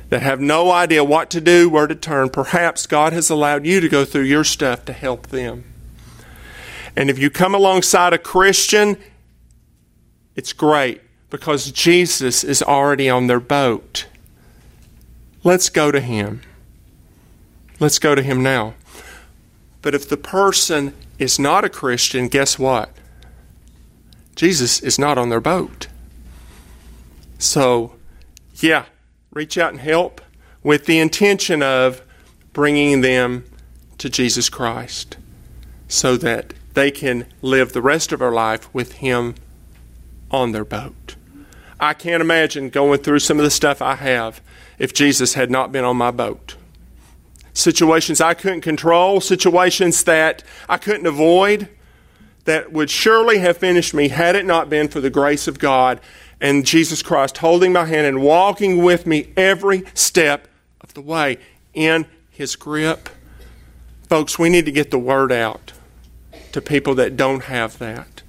that 0.08 0.22
have 0.22 0.40
no 0.40 0.70
idea 0.70 1.04
what 1.04 1.28
to 1.30 1.40
do, 1.40 1.68
where 1.68 1.86
to 1.86 1.94
turn. 1.94 2.30
Perhaps 2.30 2.86
God 2.86 3.12
has 3.12 3.28
allowed 3.28 3.66
you 3.66 3.80
to 3.80 3.88
go 3.88 4.04
through 4.04 4.22
your 4.22 4.44
stuff 4.44 4.84
to 4.86 4.92
help 4.92 5.26
them. 5.26 5.64
And 6.96 7.10
if 7.10 7.18
you 7.18 7.28
come 7.28 7.54
alongside 7.54 8.12
a 8.12 8.18
Christian 8.18 8.96
it's 10.38 10.52
great 10.52 11.00
because 11.30 11.72
Jesus 11.72 12.44
is 12.44 12.62
already 12.62 13.10
on 13.10 13.26
their 13.26 13.40
boat. 13.40 14.06
Let's 15.42 15.68
go 15.68 15.90
to 15.90 16.00
him. 16.00 16.42
Let's 17.80 17.98
go 17.98 18.14
to 18.14 18.22
him 18.22 18.40
now. 18.40 18.74
But 19.82 19.96
if 19.96 20.08
the 20.08 20.16
person 20.16 20.94
is 21.18 21.40
not 21.40 21.64
a 21.64 21.68
Christian, 21.68 22.28
guess 22.28 22.56
what? 22.56 22.90
Jesus 24.36 24.78
is 24.78 24.96
not 24.96 25.18
on 25.18 25.28
their 25.28 25.40
boat. 25.40 25.88
So, 27.40 27.96
yeah, 28.62 28.86
reach 29.32 29.58
out 29.58 29.72
and 29.72 29.80
help 29.80 30.20
with 30.62 30.86
the 30.86 30.98
intention 30.98 31.62
of 31.62 32.02
bringing 32.52 33.00
them 33.00 33.44
to 33.98 34.08
Jesus 34.08 34.48
Christ 34.48 35.16
so 35.86 36.16
that 36.16 36.54
they 36.74 36.90
can 36.90 37.26
live 37.42 37.72
the 37.72 37.82
rest 37.82 38.12
of 38.12 38.22
our 38.22 38.32
life 38.32 38.72
with 38.74 38.94
Him 38.94 39.34
on 40.30 40.52
their 40.52 40.64
boat. 40.64 41.16
I 41.80 41.94
can't 41.94 42.20
imagine 42.20 42.70
going 42.70 43.00
through 43.00 43.20
some 43.20 43.38
of 43.38 43.44
the 43.44 43.50
stuff 43.50 43.80
I 43.80 43.94
have 43.96 44.40
if 44.78 44.92
Jesus 44.92 45.34
had 45.34 45.50
not 45.50 45.72
been 45.72 45.84
on 45.84 45.96
my 45.96 46.10
boat. 46.10 46.56
Situations 47.52 48.20
I 48.20 48.34
couldn't 48.34 48.60
control, 48.60 49.20
situations 49.20 50.04
that 50.04 50.44
I 50.68 50.76
couldn't 50.76 51.06
avoid, 51.06 51.68
that 52.44 52.72
would 52.72 52.90
surely 52.90 53.38
have 53.38 53.58
finished 53.58 53.92
me 53.92 54.08
had 54.08 54.34
it 54.34 54.46
not 54.46 54.70
been 54.70 54.88
for 54.88 55.00
the 55.00 55.10
grace 55.10 55.48
of 55.48 55.58
God 55.58 56.00
and 56.40 56.64
Jesus 56.64 57.02
Christ 57.02 57.38
holding 57.38 57.72
my 57.72 57.84
hand 57.84 58.06
and 58.06 58.22
walking 58.22 58.82
with 58.82 59.06
me 59.06 59.32
every 59.36 59.84
step 59.94 60.48
of 60.80 60.94
the 60.94 61.00
way 61.00 61.38
in 61.74 62.06
His 62.30 62.56
grip. 62.56 63.08
Folks, 64.08 64.38
we 64.38 64.48
need 64.48 64.64
to 64.66 64.72
get 64.72 64.90
the 64.90 64.98
word 64.98 65.32
out 65.32 65.72
to 66.52 66.60
people 66.60 66.94
that 66.96 67.16
don't 67.16 67.44
have 67.44 67.78
that. 67.78 68.22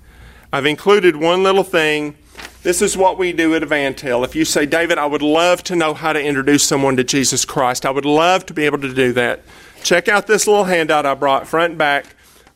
I've 0.52 0.66
included 0.66 1.16
one 1.16 1.44
little 1.44 1.64
thing. 1.64 2.18
This 2.64 2.82
is 2.82 2.98
what 2.98 3.18
we 3.18 3.32
do 3.32 3.56
at 3.56 3.62
EvanTell. 3.62 4.26
If 4.26 4.36
you 4.36 4.44
say, 4.44 4.66
David, 4.66 4.98
I 4.98 5.06
would 5.06 5.22
love 5.22 5.64
to 5.66 5.76
know 5.76 5.94
how 5.94 6.12
to 6.12 6.22
introduce 6.22 6.64
someone 6.64 6.98
to 6.98 7.04
Jesus 7.04 7.46
Christ, 7.46 7.86
I 7.86 7.92
would 7.92 8.06
love 8.06 8.46
to 8.48 8.54
be 8.54 8.66
able 8.66 8.80
to 8.80 8.94
do 8.94 9.14
that. 9.14 9.42
Check 9.84 10.08
out 10.10 10.28
this 10.28 10.48
little 10.48 10.66
handout 10.66 11.06
I 11.06 11.14
brought, 11.14 11.48
front 11.48 11.72
and 11.72 11.78
back. 11.78 12.06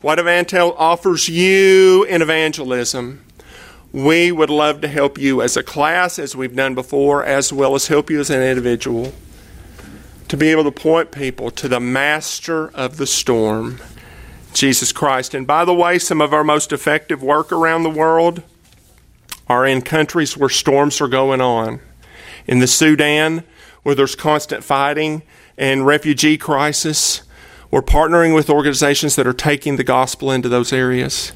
What 0.01 0.19
EvanTell 0.19 0.75
offers 0.77 1.29
you 1.29 2.03
in 2.03 2.21
evangelism. 2.21 3.22
We 3.93 4.31
would 4.31 4.49
love 4.49 4.81
to 4.81 4.87
help 4.87 5.19
you 5.19 5.43
as 5.43 5.55
a 5.55 5.61
class, 5.61 6.17
as 6.17 6.35
we've 6.35 6.55
done 6.55 6.73
before, 6.73 7.23
as 7.23 7.53
well 7.53 7.75
as 7.75 7.87
help 7.87 8.09
you 8.09 8.19
as 8.19 8.31
an 8.31 8.41
individual 8.41 9.13
to 10.29 10.35
be 10.35 10.47
able 10.47 10.63
to 10.63 10.71
point 10.71 11.11
people 11.11 11.51
to 11.51 11.67
the 11.67 11.79
master 11.79 12.69
of 12.69 12.97
the 12.97 13.05
storm 13.05 13.79
Jesus 14.51 14.91
Christ. 14.91 15.35
And 15.35 15.45
by 15.45 15.63
the 15.63 15.75
way, 15.75 15.99
some 15.99 16.21
of 16.21 16.33
our 16.33 16.43
most 16.43 16.71
effective 16.71 17.21
work 17.21 17.51
around 17.51 17.83
the 17.83 17.89
world 17.91 18.41
are 19.47 19.63
in 19.63 19.83
countries 19.83 20.35
where 20.35 20.49
storms 20.49 20.99
are 20.99 21.07
going 21.07 21.39
on. 21.39 21.79
In 22.47 22.57
the 22.57 22.67
Sudan, 22.67 23.43
where 23.83 23.93
there's 23.93 24.15
constant 24.15 24.63
fighting 24.63 25.21
and 25.55 25.85
refugee 25.85 26.37
crisis, 26.37 27.21
we're 27.73 27.81
partnering 27.81 28.35
with 28.35 28.51
organizations 28.51 29.15
that 29.15 29.25
are 29.25 29.33
taking 29.33 29.77
the 29.77 29.83
gospel 29.83 30.31
into 30.31 30.47
those 30.47 30.71
areas. 30.71 31.29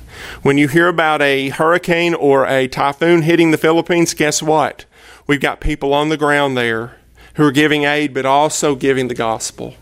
When 0.43 0.59
you 0.59 0.67
hear 0.67 0.87
about 0.87 1.19
a 1.19 1.49
hurricane 1.49 2.13
or 2.13 2.45
a 2.45 2.67
typhoon 2.67 3.23
hitting 3.23 3.49
the 3.49 3.57
Philippines, 3.57 4.13
guess 4.13 4.43
what? 4.43 4.85
We've 5.25 5.41
got 5.41 5.61
people 5.61 5.95
on 5.95 6.09
the 6.09 6.15
ground 6.15 6.55
there 6.55 6.95
who 7.33 7.43
are 7.43 7.51
giving 7.51 7.85
aid, 7.85 8.13
but 8.13 8.27
also 8.27 8.75
giving 8.75 9.07
the 9.07 9.15
gospel. 9.15 9.73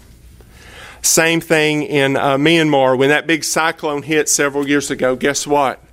Same 1.01 1.41
thing 1.41 1.83
in 1.83 2.15
uh, 2.15 2.37
Myanmar. 2.37 2.97
When 2.97 3.09
that 3.09 3.27
big 3.27 3.43
cyclone 3.43 4.03
hit 4.03 4.29
several 4.29 4.65
years 4.65 4.89
ago, 4.89 5.17
guess 5.17 5.45
what? 5.45 5.83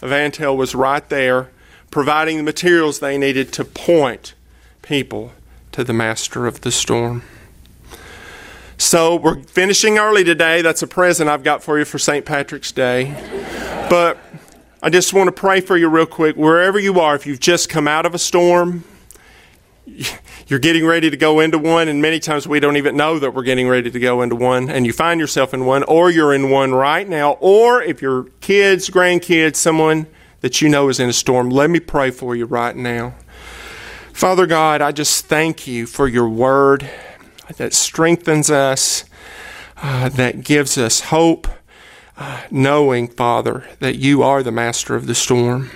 EvanTell 0.00 0.56
was 0.56 0.74
right 0.74 1.06
there 1.10 1.50
providing 1.90 2.38
the 2.38 2.42
materials 2.42 3.00
they 3.00 3.18
needed 3.18 3.52
to 3.52 3.66
point 3.66 4.32
people 4.80 5.32
to 5.72 5.84
the 5.84 5.92
master 5.92 6.46
of 6.46 6.62
the 6.62 6.72
storm. 6.72 7.22
So 8.78 9.16
we're 9.16 9.42
finishing 9.42 9.98
early 9.98 10.22
today. 10.22 10.60
That's 10.60 10.82
a 10.82 10.86
present 10.86 11.30
I've 11.30 11.42
got 11.42 11.62
for 11.62 11.78
you 11.78 11.86
for 11.86 11.98
St. 11.98 12.26
Patrick's 12.26 12.72
Day. 12.72 13.14
But 13.88 14.18
I 14.82 14.90
just 14.90 15.14
want 15.14 15.28
to 15.28 15.32
pray 15.32 15.62
for 15.62 15.78
you 15.78 15.88
real 15.88 16.04
quick. 16.04 16.36
Wherever 16.36 16.78
you 16.78 17.00
are, 17.00 17.16
if 17.16 17.26
you've 17.26 17.40
just 17.40 17.70
come 17.70 17.88
out 17.88 18.04
of 18.04 18.14
a 18.14 18.18
storm, 18.18 18.84
you're 20.46 20.58
getting 20.58 20.84
ready 20.84 21.08
to 21.08 21.16
go 21.16 21.40
into 21.40 21.56
one, 21.58 21.88
and 21.88 22.02
many 22.02 22.20
times 22.20 22.46
we 22.46 22.60
don't 22.60 22.76
even 22.76 22.96
know 22.96 23.18
that 23.18 23.32
we're 23.32 23.44
getting 23.44 23.66
ready 23.66 23.90
to 23.90 23.98
go 23.98 24.20
into 24.20 24.36
one, 24.36 24.68
and 24.68 24.84
you 24.84 24.92
find 24.92 25.20
yourself 25.20 25.54
in 25.54 25.64
one, 25.64 25.82
or 25.84 26.10
you're 26.10 26.34
in 26.34 26.50
one 26.50 26.72
right 26.72 27.08
now, 27.08 27.32
or 27.40 27.82
if 27.82 28.02
your 28.02 28.24
kids, 28.40 28.90
grandkids, 28.90 29.56
someone 29.56 30.06
that 30.40 30.60
you 30.60 30.68
know 30.68 30.88
is 30.90 31.00
in 31.00 31.08
a 31.08 31.14
storm, 31.14 31.48
let 31.48 31.70
me 31.70 31.80
pray 31.80 32.10
for 32.10 32.36
you 32.36 32.44
right 32.44 32.76
now. 32.76 33.14
Father 34.12 34.46
God, 34.46 34.82
I 34.82 34.92
just 34.92 35.26
thank 35.26 35.66
you 35.66 35.86
for 35.86 36.06
your 36.08 36.28
word 36.28 36.88
that 37.56 37.74
strengthens 37.74 38.50
us, 38.50 39.04
uh, 39.76 40.08
that 40.10 40.42
gives 40.42 40.76
us 40.76 41.00
hope, 41.00 41.46
uh, 42.16 42.42
knowing, 42.50 43.08
Father, 43.08 43.68
that 43.80 43.96
you 43.96 44.22
are 44.22 44.42
the 44.42 44.52
master 44.52 44.94
of 44.94 45.06
the 45.06 45.14
storm, 45.14 45.70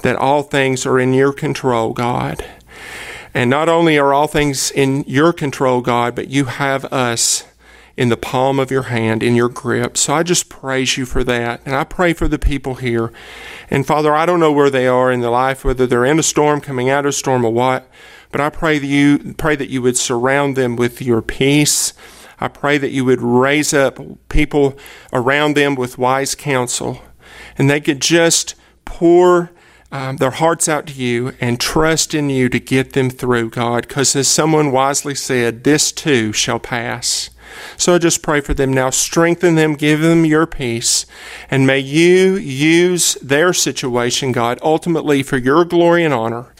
that 0.00 0.16
all 0.16 0.42
things 0.42 0.84
are 0.84 0.98
in 0.98 1.14
your 1.14 1.32
control, 1.32 1.92
God. 1.92 2.44
And 3.32 3.50
not 3.50 3.68
only 3.68 3.98
are 3.98 4.12
all 4.12 4.28
things 4.28 4.70
in 4.70 5.04
your 5.06 5.32
control, 5.32 5.80
God, 5.80 6.14
but 6.14 6.28
you 6.28 6.44
have 6.44 6.84
us 6.86 7.44
in 7.96 8.08
the 8.08 8.16
palm 8.16 8.58
of 8.58 8.70
your 8.70 8.84
hand, 8.84 9.22
in 9.22 9.34
your 9.36 9.48
grip. 9.48 9.96
So 9.96 10.14
I 10.14 10.22
just 10.22 10.48
praise 10.48 10.96
you 10.96 11.06
for 11.06 11.22
that. 11.24 11.60
And 11.64 11.74
I 11.74 11.84
pray 11.84 12.12
for 12.12 12.26
the 12.26 12.38
people 12.38 12.76
here. 12.76 13.12
And 13.70 13.86
Father, 13.86 14.14
I 14.14 14.26
don't 14.26 14.40
know 14.40 14.52
where 14.52 14.70
they 14.70 14.86
are 14.86 15.12
in 15.12 15.20
their 15.20 15.30
life, 15.30 15.64
whether 15.64 15.86
they're 15.86 16.04
in 16.04 16.18
a 16.18 16.22
storm, 16.22 16.60
coming 16.60 16.90
out 16.90 17.04
of 17.06 17.10
a 17.10 17.12
storm, 17.12 17.44
or 17.44 17.52
what. 17.52 17.88
But 18.34 18.40
I 18.40 18.50
pray 18.50 18.80
that 18.80 18.86
you 18.88 19.34
pray 19.34 19.54
that 19.54 19.70
you 19.70 19.80
would 19.82 19.96
surround 19.96 20.56
them 20.56 20.74
with 20.74 21.00
your 21.00 21.22
peace. 21.22 21.92
I 22.40 22.48
pray 22.48 22.78
that 22.78 22.90
you 22.90 23.04
would 23.04 23.22
raise 23.22 23.72
up 23.72 24.00
people 24.28 24.76
around 25.12 25.54
them 25.54 25.76
with 25.76 25.98
wise 25.98 26.34
counsel, 26.34 27.00
and 27.56 27.70
they 27.70 27.80
could 27.80 28.02
just 28.02 28.56
pour 28.84 29.52
um, 29.92 30.16
their 30.16 30.32
hearts 30.32 30.68
out 30.68 30.88
to 30.88 30.94
you 30.94 31.34
and 31.40 31.60
trust 31.60 32.12
in 32.12 32.28
you 32.28 32.48
to 32.48 32.58
get 32.58 32.94
them 32.94 33.08
through, 33.08 33.50
God, 33.50 33.86
because 33.86 34.16
as 34.16 34.26
someone 34.26 34.72
wisely 34.72 35.14
said, 35.14 35.62
this 35.62 35.92
too 35.92 36.32
shall 36.32 36.58
pass. 36.58 37.30
So 37.76 37.94
I 37.94 37.98
just 37.98 38.20
pray 38.20 38.40
for 38.40 38.52
them 38.52 38.72
now. 38.72 38.90
Strengthen 38.90 39.54
them, 39.54 39.74
give 39.74 40.00
them 40.00 40.24
your 40.24 40.46
peace, 40.46 41.06
and 41.52 41.68
may 41.68 41.78
you 41.78 42.34
use 42.34 43.14
their 43.22 43.52
situation, 43.52 44.32
God, 44.32 44.58
ultimately 44.60 45.22
for 45.22 45.36
your 45.36 45.64
glory 45.64 46.04
and 46.04 46.12
honor. 46.12 46.53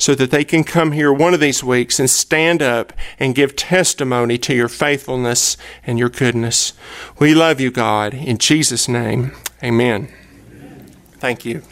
So 0.00 0.14
that 0.14 0.30
they 0.30 0.44
can 0.44 0.64
come 0.64 0.92
here 0.92 1.12
one 1.12 1.34
of 1.34 1.40
these 1.40 1.62
weeks 1.62 2.00
and 2.00 2.08
stand 2.08 2.62
up 2.62 2.92
and 3.18 3.34
give 3.34 3.54
testimony 3.54 4.38
to 4.38 4.54
your 4.54 4.68
faithfulness 4.68 5.58
and 5.86 5.98
your 5.98 6.08
goodness. 6.08 6.72
We 7.18 7.34
love 7.34 7.60
you, 7.60 7.70
God. 7.70 8.14
In 8.14 8.38
Jesus' 8.38 8.88
name, 8.88 9.32
amen. 9.62 10.08
Thank 11.18 11.44
you. 11.44 11.62